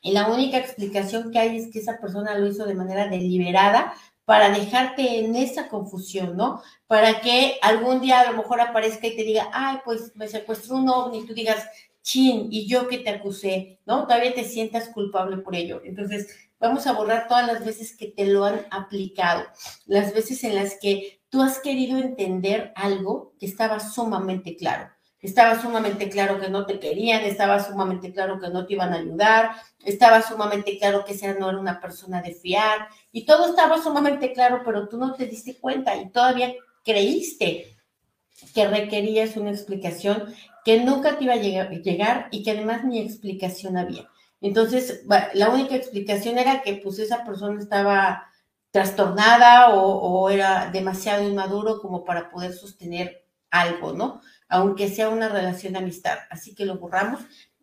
Y 0.00 0.12
la 0.12 0.28
única 0.28 0.58
explicación 0.58 1.30
que 1.30 1.38
hay 1.38 1.56
es 1.56 1.72
que 1.72 1.80
esa 1.80 1.98
persona 1.98 2.38
lo 2.38 2.46
hizo 2.46 2.64
de 2.64 2.74
manera 2.74 3.08
deliberada 3.08 3.94
para 4.24 4.50
dejarte 4.50 5.20
en 5.20 5.34
esa 5.36 5.68
confusión, 5.68 6.36
¿no? 6.36 6.62
Para 6.86 7.22
que 7.22 7.58
algún 7.62 8.00
día 8.00 8.20
a 8.20 8.30
lo 8.30 8.36
mejor 8.36 8.60
aparezca 8.60 9.06
y 9.06 9.16
te 9.16 9.24
diga, 9.24 9.48
ay, 9.52 9.78
pues 9.84 10.14
me 10.16 10.28
secuestró 10.28 10.76
un 10.76 10.88
ovni, 10.90 11.20
y 11.20 11.26
tú 11.26 11.32
digas, 11.32 11.66
chin, 12.08 12.48
y 12.50 12.66
yo 12.66 12.88
que 12.88 12.98
te 12.98 13.10
acusé, 13.10 13.80
¿no? 13.84 14.04
Todavía 14.06 14.32
te 14.32 14.44
sientas 14.44 14.88
culpable 14.88 15.36
por 15.36 15.54
ello. 15.54 15.82
Entonces, 15.84 16.34
vamos 16.58 16.86
a 16.86 16.92
borrar 16.92 17.28
todas 17.28 17.46
las 17.46 17.62
veces 17.62 17.94
que 17.94 18.06
te 18.06 18.24
lo 18.24 18.46
han 18.46 18.66
aplicado, 18.70 19.44
las 19.84 20.14
veces 20.14 20.42
en 20.44 20.54
las 20.54 20.78
que 20.80 21.20
tú 21.28 21.42
has 21.42 21.58
querido 21.58 21.98
entender 21.98 22.72
algo 22.76 23.34
que 23.38 23.44
estaba 23.44 23.78
sumamente 23.78 24.56
claro. 24.56 24.88
Estaba 25.20 25.60
sumamente 25.60 26.08
claro 26.08 26.40
que 26.40 26.48
no 26.48 26.64
te 26.64 26.78
querían, 26.78 27.24
estaba 27.24 27.62
sumamente 27.62 28.10
claro 28.14 28.40
que 28.40 28.48
no 28.48 28.64
te 28.64 28.72
iban 28.72 28.94
a 28.94 28.98
ayudar, 28.98 29.50
estaba 29.84 30.22
sumamente 30.22 30.78
claro 30.78 31.04
que 31.04 31.12
esa 31.12 31.34
no 31.34 31.50
era 31.50 31.58
una 31.58 31.78
persona 31.78 32.22
de 32.22 32.34
fiar, 32.34 32.88
y 33.12 33.26
todo 33.26 33.50
estaba 33.50 33.82
sumamente 33.82 34.32
claro, 34.32 34.62
pero 34.64 34.88
tú 34.88 34.96
no 34.96 35.12
te 35.12 35.26
diste 35.26 35.58
cuenta 35.58 35.94
y 35.96 36.08
todavía 36.08 36.54
creíste 36.84 37.76
que 38.54 38.68
requerías 38.68 39.36
una 39.36 39.50
explicación 39.50 40.32
que 40.68 40.84
nunca 40.84 41.16
te 41.16 41.24
iba 41.24 41.32
a 41.32 41.38
llegar, 41.38 42.28
y 42.30 42.42
que 42.42 42.50
además 42.50 42.84
ni 42.84 43.00
explicación 43.00 43.78
había. 43.78 44.06
Entonces, 44.42 45.02
la 45.32 45.48
única 45.48 45.74
explicación 45.74 46.36
era 46.36 46.60
que 46.60 46.74
pues 46.74 46.98
esa 46.98 47.24
persona 47.24 47.58
estaba 47.58 48.26
trastornada 48.70 49.70
o, 49.70 49.80
o 49.80 50.28
era 50.28 50.70
demasiado 50.70 51.26
inmaduro 51.26 51.80
como 51.80 52.04
para 52.04 52.28
poder 52.28 52.52
sostener 52.52 53.24
algo, 53.50 53.94
¿no? 53.94 54.20
aunque 54.48 54.88
sea 54.88 55.08
una 55.08 55.30
relación 55.30 55.72
de 55.72 55.78
amistad. 55.78 56.18
Así 56.28 56.54
que 56.54 56.66
lo 56.66 56.78
borramos 56.78 57.22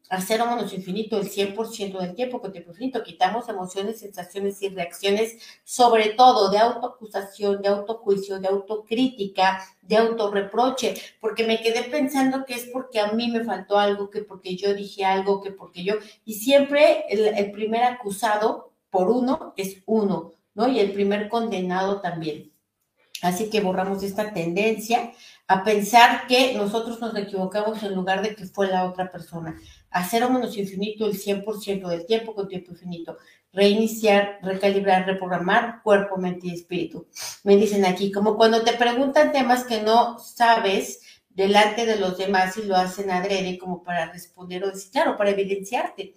a 0.10 0.22
cero 0.22 0.46
menos 0.48 0.74
infinito 0.74 1.18
el 1.18 1.30
100% 1.30 2.00
del 2.00 2.16
tiempo 2.16 2.40
con 2.40 2.52
tiempo 2.52 2.72
infinito. 2.72 3.04
Quitamos 3.04 3.50
emociones, 3.50 4.00
sensaciones 4.00 4.62
y 4.62 4.70
reacciones, 4.70 5.38
sobre 5.64 6.10
todo 6.10 6.52
de 6.52 6.60
autoacusación, 6.60 7.62
de 7.62 7.70
autojuicio, 7.70 8.40
de 8.40 8.48
autocrítica, 8.48 9.66
de 9.82 9.98
autorreproche, 9.98 10.94
porque 11.20 11.46
me 11.46 11.62
quedé 11.62 11.84
pensando 11.84 12.46
que 12.46 12.56
es 12.56 12.66
porque 12.72 13.00
a 13.00 13.12
mí 13.14 13.30
me 13.32 13.44
faltó 13.44 13.80
algo, 13.80 14.10
que 14.10 14.22
porque 14.22 14.56
yo 14.56 14.74
dije 14.74 15.06
algo, 15.06 15.42
que 15.42 15.52
porque 15.52 15.84
yo... 15.84 15.96
Y 16.24 16.34
siempre 16.36 17.06
el, 17.10 17.26
el 17.28 17.52
primer 17.52 17.84
acusado 17.84 18.72
por 18.90 19.10
uno 19.10 19.54
es 19.58 19.84
uno, 19.86 20.34
¿no? 20.54 20.68
Y 20.68 20.80
el 20.80 20.92
primer 20.94 21.30
condenado 21.30 22.02
también. 22.02 22.52
Así 23.22 23.50
que 23.50 23.62
borramos 23.62 24.04
esta 24.04 24.34
tendencia 24.34 25.12
a 25.48 25.64
pensar 25.64 26.28
que 26.28 26.54
nosotros 26.54 27.00
nos 27.00 27.16
equivocamos 27.16 27.82
en 27.84 27.96
lugar 27.96 28.22
de 28.22 28.36
que 28.36 28.46
fue 28.46 28.68
la 28.68 28.86
otra 28.86 29.12
persona. 29.12 29.60
Hacer 29.96 30.26
o 30.26 30.30
menos 30.30 30.58
infinito 30.58 31.06
el 31.06 31.14
100% 31.14 31.88
del 31.88 32.06
tiempo 32.06 32.36
con 32.36 32.50
tiempo 32.50 32.74
infinito. 32.74 33.18
Reiniciar, 33.54 34.40
recalibrar, 34.42 35.06
reprogramar 35.06 35.82
cuerpo, 35.84 36.18
mente 36.18 36.48
y 36.48 36.54
espíritu. 36.54 37.08
Me 37.46 37.56
dicen 37.56 37.86
aquí, 37.86 38.12
como 38.12 38.36
cuando 38.36 38.62
te 38.62 38.74
preguntan 38.74 39.32
temas 39.32 39.64
que 39.64 39.82
no 39.82 40.20
sabes 40.20 41.00
delante 41.30 41.86
de 41.86 41.96
los 41.96 42.18
demás 42.18 42.58
y 42.58 42.64
lo 42.64 42.76
hacen 42.76 43.10
adrede 43.10 43.58
como 43.58 43.84
para 43.84 44.12
responder 44.12 44.66
o 44.66 44.72
decir, 44.72 44.92
claro, 44.92 45.16
para 45.16 45.30
evidenciarte. 45.30 46.14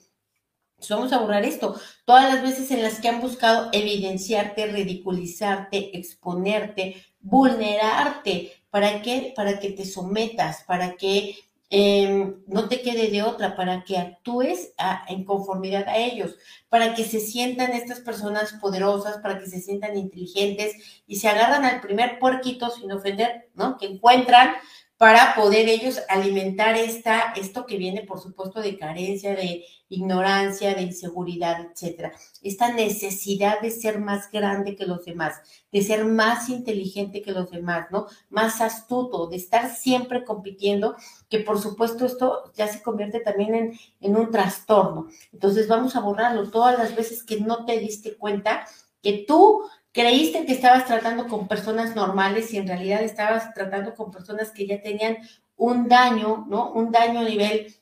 vamos 0.90 1.12
a 1.12 1.18
borrar 1.18 1.44
esto. 1.44 1.80
Todas 2.04 2.34
las 2.34 2.42
veces 2.42 2.72
en 2.72 2.82
las 2.82 2.98
que 2.98 3.06
han 3.06 3.20
buscado 3.20 3.68
evidenciarte, 3.72 4.66
ridiculizarte, 4.66 5.96
exponerte, 5.96 6.96
vulnerarte, 7.20 8.58
¿Para 8.70 9.00
qué? 9.00 9.32
Para 9.34 9.58
que 9.60 9.70
te 9.70 9.84
sometas, 9.86 10.62
para 10.64 10.96
que 10.96 11.36
em, 11.70 12.36
no 12.46 12.68
te 12.68 12.80
quede 12.80 13.08
de 13.08 13.22
otra, 13.22 13.56
para 13.56 13.84
que 13.84 13.98
actúes 13.98 14.72
en 15.08 15.24
conformidad 15.24 15.86
a 15.88 15.98
ellos, 15.98 16.36
para 16.68 16.94
que 16.94 17.04
se 17.04 17.20
sientan 17.20 17.72
estas 17.72 18.00
personas 18.00 18.54
poderosas, 18.54 19.18
para 19.18 19.38
que 19.38 19.46
se 19.46 19.60
sientan 19.60 19.96
inteligentes 19.96 21.02
y 21.06 21.16
se 21.16 21.28
agarran 21.28 21.64
al 21.64 21.80
primer 21.80 22.18
puerquito 22.18 22.70
sin 22.70 22.92
ofender, 22.92 23.48
¿no? 23.54 23.76
Que 23.76 23.86
encuentran 23.86 24.54
para 24.98 25.36
poder 25.36 25.68
ellos 25.68 26.00
alimentar 26.08 26.76
esta, 26.76 27.32
esto 27.36 27.66
que 27.66 27.78
viene, 27.78 28.02
por 28.02 28.20
supuesto, 28.20 28.60
de 28.60 28.76
carencia, 28.76 29.36
de 29.36 29.64
ignorancia, 29.88 30.74
de 30.74 30.82
inseguridad, 30.82 31.64
etcétera. 31.70 32.12
Esta 32.42 32.72
necesidad 32.74 33.60
de 33.60 33.70
ser 33.70 34.00
más 34.00 34.28
grande 34.30 34.74
que 34.74 34.86
los 34.86 35.04
demás, 35.04 35.36
de 35.70 35.82
ser 35.82 36.04
más 36.04 36.48
inteligente 36.48 37.22
que 37.22 37.30
los 37.30 37.48
demás, 37.48 37.86
¿no? 37.92 38.08
Más 38.28 38.60
astuto, 38.60 39.28
de 39.28 39.36
estar 39.36 39.72
siempre 39.72 40.24
compitiendo, 40.24 40.96
que 41.28 41.38
por 41.38 41.60
supuesto 41.60 42.04
esto 42.04 42.52
ya 42.56 42.66
se 42.66 42.82
convierte 42.82 43.20
también 43.20 43.54
en, 43.54 43.78
en 44.00 44.16
un 44.16 44.32
trastorno. 44.32 45.06
Entonces 45.32 45.68
vamos 45.68 45.94
a 45.94 46.00
borrarlo 46.00 46.50
todas 46.50 46.76
las 46.76 46.96
veces 46.96 47.22
que 47.22 47.40
no 47.40 47.64
te 47.64 47.78
diste 47.78 48.16
cuenta 48.16 48.66
que 49.00 49.24
tú 49.28 49.62
creíste 49.98 50.46
que 50.46 50.52
estabas 50.52 50.86
tratando 50.86 51.26
con 51.26 51.48
personas 51.48 51.96
normales 51.96 52.54
y 52.54 52.56
en 52.56 52.68
realidad 52.68 53.02
estabas 53.02 53.52
tratando 53.52 53.96
con 53.96 54.12
personas 54.12 54.52
que 54.52 54.64
ya 54.64 54.80
tenían 54.80 55.18
un 55.56 55.88
daño, 55.88 56.46
¿no? 56.48 56.70
Un 56.72 56.92
daño 56.92 57.18
a 57.18 57.24
nivel 57.24 57.74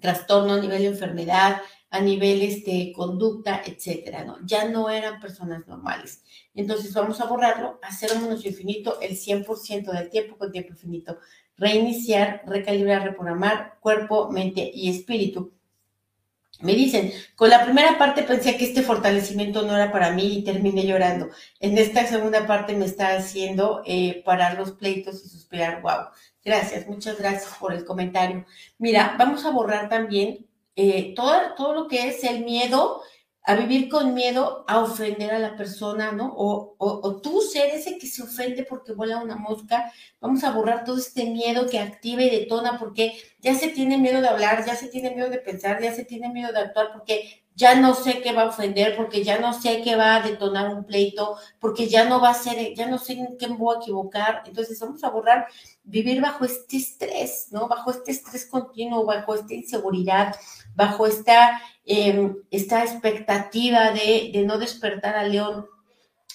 trastorno, 0.00 0.54
a 0.54 0.60
nivel 0.60 0.86
enfermedad, 0.86 1.60
a 1.90 2.00
nivel 2.00 2.40
este, 2.40 2.90
conducta, 2.96 3.60
etcétera, 3.66 4.24
¿no? 4.24 4.38
Ya 4.46 4.66
no 4.70 4.88
eran 4.88 5.20
personas 5.20 5.66
normales. 5.66 6.22
Entonces 6.54 6.94
vamos 6.94 7.20
a 7.20 7.26
borrarlo, 7.26 7.80
hacer 7.82 8.18
menos 8.18 8.46
infinito 8.46 8.98
el 9.02 9.14
100% 9.14 9.92
del 9.92 10.08
tiempo 10.08 10.38
con 10.38 10.50
tiempo 10.50 10.72
infinito. 10.72 11.18
Reiniciar, 11.58 12.44
recalibrar, 12.46 13.02
reprogramar 13.02 13.78
cuerpo, 13.80 14.30
mente 14.30 14.70
y 14.72 14.88
espíritu. 14.88 15.52
Me 16.60 16.74
dicen, 16.74 17.12
con 17.34 17.50
la 17.50 17.64
primera 17.64 17.98
parte 17.98 18.22
pensé 18.22 18.56
que 18.56 18.64
este 18.64 18.82
fortalecimiento 18.82 19.62
no 19.62 19.76
era 19.76 19.92
para 19.92 20.10
mí 20.12 20.38
y 20.38 20.44
terminé 20.44 20.86
llorando. 20.86 21.28
En 21.60 21.76
esta 21.76 22.06
segunda 22.06 22.46
parte 22.46 22.74
me 22.74 22.86
está 22.86 23.16
haciendo 23.16 23.82
eh, 23.84 24.22
parar 24.24 24.56
los 24.56 24.72
pleitos 24.72 25.22
y 25.24 25.28
suspirar. 25.28 25.82
Wow. 25.82 26.08
Gracias, 26.44 26.86
muchas 26.86 27.18
gracias 27.18 27.52
por 27.58 27.74
el 27.74 27.84
comentario. 27.84 28.46
Mira, 28.78 29.16
vamos 29.18 29.44
a 29.44 29.50
borrar 29.50 29.88
también 29.88 30.46
eh, 30.76 31.12
todo, 31.14 31.54
todo 31.56 31.74
lo 31.74 31.88
que 31.88 32.08
es 32.08 32.24
el 32.24 32.44
miedo 32.44 33.02
a 33.46 33.54
vivir 33.54 33.88
con 33.88 34.12
miedo 34.12 34.64
a 34.66 34.80
ofender 34.80 35.30
a 35.32 35.38
la 35.38 35.56
persona, 35.56 36.10
¿no? 36.10 36.34
O, 36.36 37.20
tú 37.22 37.40
ser 37.40 37.70
ese 37.74 37.96
que 37.96 38.08
se 38.08 38.24
ofende 38.24 38.64
porque 38.64 38.92
vuela 38.92 39.18
una 39.18 39.36
mosca. 39.36 39.92
Vamos 40.20 40.42
a 40.42 40.50
borrar 40.50 40.84
todo 40.84 40.98
este 40.98 41.26
miedo 41.26 41.68
que 41.68 41.78
activa 41.78 42.22
y 42.22 42.30
detona 42.30 42.76
porque 42.76 43.16
ya 43.40 43.54
se 43.54 43.68
tiene 43.68 43.98
miedo 43.98 44.20
de 44.20 44.28
hablar, 44.28 44.64
ya 44.66 44.74
se 44.74 44.88
tiene 44.88 45.10
miedo 45.14 45.30
de 45.30 45.38
pensar, 45.38 45.82
ya 45.82 45.92
se 45.92 46.04
tiene 46.04 46.28
miedo 46.30 46.52
de 46.52 46.60
actuar 46.60 46.90
porque 46.92 47.42
ya 47.54 47.74
no 47.74 47.94
sé 47.94 48.20
qué 48.20 48.32
va 48.32 48.42
a 48.42 48.48
ofender, 48.48 48.96
porque 48.96 49.24
ya 49.24 49.38
no 49.38 49.52
sé 49.52 49.80
qué 49.82 49.96
va 49.96 50.16
a 50.16 50.22
detonar 50.22 50.74
un 50.74 50.84
pleito, 50.84 51.36
porque 51.58 51.88
ya 51.88 52.04
no 52.04 52.20
va 52.20 52.30
a 52.30 52.34
ser, 52.34 52.74
ya 52.74 52.86
no 52.86 52.98
sé 52.98 53.14
en 53.14 53.38
qué 53.38 53.48
me 53.48 53.56
voy 53.56 53.76
a 53.76 53.78
equivocar. 53.78 54.42
Entonces 54.46 54.78
vamos 54.78 55.02
a 55.04 55.10
borrar 55.10 55.46
vivir 55.82 56.20
bajo 56.20 56.44
este 56.44 56.76
estrés, 56.76 57.48
¿no? 57.52 57.66
Bajo 57.66 57.90
este 57.90 58.10
estrés 58.10 58.46
continuo, 58.46 59.06
bajo 59.06 59.34
esta 59.34 59.54
inseguridad, 59.54 60.34
bajo 60.74 61.06
esta 61.06 61.62
Em, 61.88 62.34
esta 62.50 62.82
expectativa 62.82 63.92
de, 63.92 64.30
de, 64.32 64.44
no 64.44 64.58
despertar 64.58 65.14
al 65.14 65.30
león, 65.30 65.66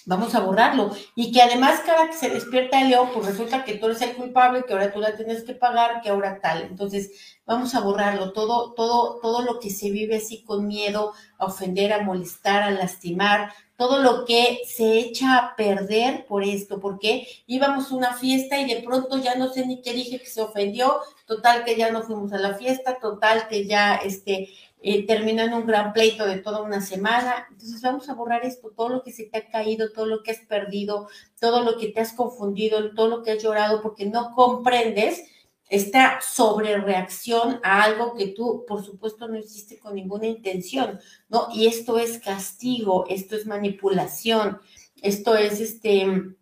vamos 0.05 0.35
a 0.35 0.39
borrarlo. 0.39 0.91
Y 1.15 1.31
que 1.31 1.41
además 1.41 1.81
cada 1.85 2.07
que 2.07 2.13
se 2.13 2.29
despierta 2.29 2.83
león, 2.83 3.09
pues 3.13 3.25
resulta 3.25 3.63
que 3.63 3.75
tú 3.75 3.87
eres 3.87 4.01
el 4.01 4.15
culpable, 4.15 4.63
que 4.65 4.73
ahora 4.73 4.91
tú 4.91 4.99
la 4.99 5.15
tienes 5.15 5.43
que 5.43 5.53
pagar, 5.53 6.01
que 6.01 6.09
ahora 6.09 6.39
tal. 6.41 6.63
Entonces, 6.63 7.37
vamos 7.45 7.75
a 7.75 7.81
borrarlo. 7.81 8.33
Todo, 8.33 8.73
todo, 8.73 9.19
todo 9.21 9.41
lo 9.41 9.59
que 9.59 9.69
se 9.69 9.91
vive 9.91 10.17
así 10.17 10.43
con 10.43 10.67
miedo 10.67 11.13
a 11.37 11.45
ofender, 11.45 11.93
a 11.93 12.03
molestar, 12.03 12.63
a 12.63 12.71
lastimar, 12.71 13.51
todo 13.81 13.97
lo 13.97 14.25
que 14.25 14.59
se 14.67 14.99
echa 14.99 15.37
a 15.37 15.55
perder 15.55 16.27
por 16.27 16.43
esto, 16.43 16.79
porque 16.79 17.27
íbamos 17.47 17.91
a 17.91 17.95
una 17.95 18.13
fiesta 18.13 18.59
y 18.59 18.71
de 18.71 18.83
pronto 18.83 19.17
ya 19.17 19.33
no 19.33 19.51
sé 19.51 19.65
ni 19.65 19.81
qué 19.81 19.93
dije 19.93 20.19
que 20.19 20.27
se 20.27 20.39
ofendió, 20.39 20.97
total 21.25 21.63
que 21.63 21.75
ya 21.75 21.91
no 21.91 22.03
fuimos 22.03 22.31
a 22.31 22.37
la 22.37 22.53
fiesta, 22.53 22.99
total 22.99 23.47
que 23.47 23.65
ya 23.65 23.95
este 23.95 24.49
eh, 24.83 25.05
terminó 25.05 25.43
en 25.43 25.53
un 25.53 25.67
gran 25.67 25.93
pleito 25.93 26.25
de 26.25 26.39
toda 26.39 26.61
una 26.61 26.81
semana. 26.81 27.47
Entonces 27.51 27.81
vamos 27.81 28.09
a 28.09 28.15
borrar 28.15 28.43
esto, 28.43 28.71
todo 28.75 28.89
lo 28.89 29.03
que 29.03 29.11
se 29.11 29.25
te 29.25 29.37
ha 29.37 29.49
caído, 29.49 29.91
todo 29.91 30.07
lo 30.07 30.23
que 30.23 30.31
has 30.31 30.39
perdido, 30.39 31.07
todo 31.39 31.63
lo 31.63 31.77
que 31.77 31.89
te 31.89 32.01
has 32.01 32.13
confundido, 32.13 32.93
todo 32.95 33.07
lo 33.07 33.23
que 33.23 33.31
has 33.31 33.43
llorado, 33.43 33.81
porque 33.81 34.05
no 34.07 34.33
comprendes 34.33 35.23
esta 35.69 36.19
sobrereacción 36.21 37.59
a 37.63 37.83
algo 37.83 38.13
que 38.15 38.27
tú, 38.27 38.65
por 38.67 38.83
supuesto, 38.83 39.27
no 39.27 39.37
hiciste 39.37 39.79
con 39.79 39.95
ninguna 39.95 40.27
intención, 40.27 40.99
¿no? 41.29 41.47
Y 41.53 41.67
esto 41.67 41.97
es 41.97 42.19
castigo, 42.19 43.05
esto 43.07 43.37
es 43.37 43.45
manipulación, 43.45 44.59
esto 45.01 45.35
es 45.35 45.61
este 45.61 46.35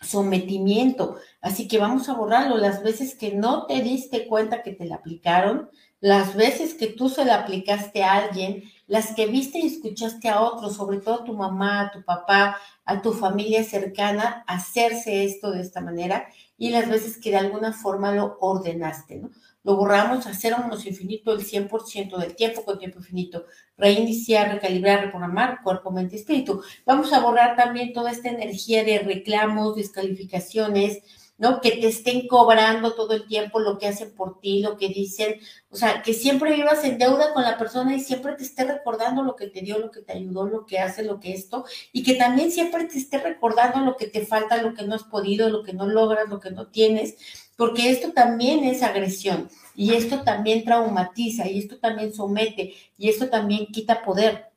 sometimiento. 0.00 1.16
Así 1.40 1.68
que 1.68 1.78
vamos 1.78 2.08
a 2.08 2.14
borrarlo 2.14 2.56
las 2.56 2.82
veces 2.82 3.14
que 3.14 3.34
no 3.34 3.66
te 3.66 3.82
diste 3.82 4.26
cuenta 4.26 4.62
que 4.62 4.72
te 4.72 4.86
la 4.86 4.96
aplicaron, 4.96 5.68
las 6.00 6.36
veces 6.36 6.74
que 6.74 6.88
tú 6.88 7.08
se 7.08 7.24
la 7.24 7.36
aplicaste 7.36 8.02
a 8.02 8.14
alguien 8.14 8.64
las 8.86 9.14
que 9.14 9.26
viste 9.26 9.58
y 9.58 9.66
escuchaste 9.66 10.28
a 10.28 10.42
otros, 10.42 10.76
sobre 10.76 10.98
todo 10.98 11.22
a 11.22 11.24
tu 11.24 11.32
mamá, 11.32 11.80
a 11.80 11.90
tu 11.90 12.04
papá, 12.04 12.58
a 12.84 13.00
tu 13.00 13.12
familia 13.12 13.64
cercana, 13.64 14.44
hacerse 14.46 15.24
esto 15.24 15.50
de 15.50 15.62
esta 15.62 15.80
manera 15.80 16.28
y 16.58 16.70
las 16.70 16.88
veces 16.88 17.18
que 17.18 17.30
de 17.30 17.38
alguna 17.38 17.72
forma 17.72 18.12
lo 18.12 18.36
ordenaste, 18.40 19.16
¿no? 19.16 19.30
Lo 19.64 19.76
borramos 19.76 20.26
a 20.26 20.34
cero 20.34 20.58
menos 20.62 20.84
infinito 20.84 21.32
el 21.32 21.40
100% 21.40 22.18
del 22.18 22.36
tiempo 22.36 22.66
con 22.66 22.78
tiempo 22.78 22.98
infinito. 22.98 23.46
Reiniciar, 23.78 24.52
recalibrar, 24.52 25.00
reprogramar 25.00 25.62
cuerpo, 25.62 25.90
mente, 25.90 26.16
espíritu. 26.16 26.62
Vamos 26.84 27.14
a 27.14 27.20
borrar 27.20 27.56
también 27.56 27.94
toda 27.94 28.10
esta 28.10 28.28
energía 28.28 28.84
de 28.84 28.98
reclamos, 28.98 29.74
descalificaciones, 29.74 31.02
¿no? 31.36 31.60
Que 31.60 31.72
te 31.72 31.88
estén 31.88 32.28
cobrando 32.28 32.94
todo 32.94 33.14
el 33.14 33.26
tiempo 33.26 33.58
lo 33.58 33.78
que 33.78 33.88
hacen 33.88 34.14
por 34.14 34.40
ti, 34.40 34.60
lo 34.60 34.76
que 34.76 34.88
dicen, 34.88 35.40
o 35.70 35.76
sea, 35.76 36.02
que 36.02 36.14
siempre 36.14 36.54
vivas 36.54 36.84
en 36.84 36.98
deuda 36.98 37.32
con 37.34 37.42
la 37.42 37.58
persona 37.58 37.94
y 37.94 38.00
siempre 38.00 38.34
te 38.34 38.44
esté 38.44 38.64
recordando 38.64 39.22
lo 39.22 39.36
que 39.36 39.48
te 39.48 39.60
dio, 39.60 39.78
lo 39.78 39.90
que 39.90 40.02
te 40.02 40.12
ayudó, 40.12 40.46
lo 40.46 40.66
que 40.66 40.78
hace, 40.78 41.02
lo 41.02 41.20
que 41.20 41.32
esto, 41.32 41.64
y 41.92 42.02
que 42.02 42.14
también 42.14 42.52
siempre 42.52 42.84
te 42.84 42.98
esté 42.98 43.18
recordando 43.18 43.80
lo 43.80 43.96
que 43.96 44.06
te 44.06 44.24
falta, 44.26 44.62
lo 44.62 44.74
que 44.74 44.84
no 44.84 44.94
has 44.94 45.04
podido, 45.04 45.48
lo 45.50 45.62
que 45.64 45.72
no 45.72 45.86
logras, 45.86 46.28
lo 46.28 46.40
que 46.40 46.50
no 46.50 46.68
tienes, 46.68 47.16
porque 47.56 47.90
esto 47.90 48.12
también 48.12 48.64
es 48.64 48.82
agresión 48.82 49.48
y 49.74 49.94
esto 49.94 50.22
también 50.22 50.64
traumatiza 50.64 51.48
y 51.48 51.58
esto 51.58 51.78
también 51.78 52.12
somete 52.14 52.74
y 52.98 53.08
esto 53.08 53.28
también 53.28 53.66
quita 53.66 54.02
poder 54.02 54.50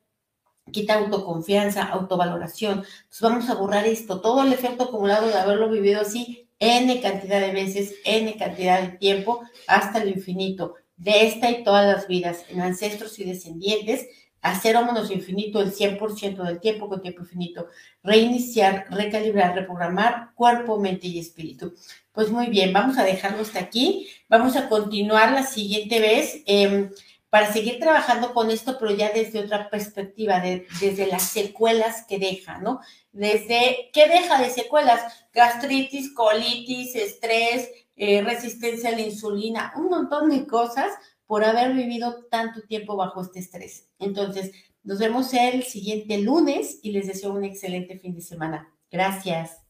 quita 0.70 0.94
autoconfianza, 0.98 1.82
autovaloración. 1.84 2.84
Entonces 3.04 3.20
vamos 3.22 3.48
a 3.48 3.54
borrar 3.54 3.86
esto, 3.86 4.20
todo 4.20 4.42
el 4.42 4.52
efecto 4.52 4.84
acumulado 4.84 5.28
de 5.28 5.38
haberlo 5.38 5.70
vivido 5.70 6.02
así 6.02 6.47
N 6.60 7.00
cantidad 7.00 7.40
de 7.40 7.52
veces, 7.52 7.94
N 8.04 8.36
cantidad 8.36 8.82
de 8.82 8.96
tiempo, 8.98 9.42
hasta 9.66 10.02
el 10.02 10.10
infinito, 10.10 10.74
de 10.96 11.26
esta 11.26 11.50
y 11.50 11.62
todas 11.62 11.86
las 11.86 12.08
vidas, 12.08 12.44
en 12.48 12.60
ancestros 12.60 13.18
y 13.18 13.24
descendientes, 13.24 14.08
hacer 14.40 14.76
menos 14.84 15.10
infinito 15.10 15.60
el 15.60 15.72
100% 15.72 16.42
del 16.44 16.60
tiempo 16.60 16.88
con 16.88 17.02
tiempo 17.02 17.22
infinito, 17.22 17.68
reiniciar, 18.02 18.86
recalibrar, 18.90 19.54
reprogramar 19.54 20.32
cuerpo, 20.34 20.78
mente 20.78 21.06
y 21.06 21.18
espíritu. 21.18 21.74
Pues 22.12 22.30
muy 22.30 22.46
bien, 22.46 22.72
vamos 22.72 22.98
a 22.98 23.04
dejarlo 23.04 23.42
hasta 23.42 23.60
aquí. 23.60 24.08
Vamos 24.28 24.56
a 24.56 24.68
continuar 24.68 25.32
la 25.32 25.44
siguiente 25.44 26.00
vez. 26.00 26.42
Eh, 26.46 26.90
para 27.30 27.52
seguir 27.52 27.78
trabajando 27.78 28.32
con 28.32 28.50
esto, 28.50 28.76
pero 28.78 28.94
ya 28.94 29.10
desde 29.12 29.40
otra 29.40 29.68
perspectiva, 29.68 30.40
desde 30.40 31.06
las 31.06 31.24
secuelas 31.24 32.06
que 32.06 32.18
deja, 32.18 32.58
¿no? 32.58 32.80
Desde, 33.12 33.90
¿qué 33.92 34.08
deja 34.08 34.40
de 34.40 34.50
secuelas? 34.50 35.26
Gastritis, 35.32 36.14
colitis, 36.14 36.94
estrés, 36.94 37.70
eh, 37.96 38.22
resistencia 38.22 38.90
a 38.90 38.92
la 38.92 39.02
insulina, 39.02 39.72
un 39.76 39.88
montón 39.88 40.30
de 40.30 40.46
cosas 40.46 40.90
por 41.26 41.44
haber 41.44 41.74
vivido 41.74 42.24
tanto 42.30 42.62
tiempo 42.62 42.96
bajo 42.96 43.20
este 43.20 43.40
estrés. 43.40 43.90
Entonces, 43.98 44.52
nos 44.82 44.98
vemos 44.98 45.34
el 45.34 45.64
siguiente 45.64 46.16
lunes 46.18 46.80
y 46.82 46.92
les 46.92 47.06
deseo 47.06 47.32
un 47.32 47.44
excelente 47.44 47.98
fin 47.98 48.14
de 48.14 48.22
semana. 48.22 48.72
Gracias. 48.90 49.67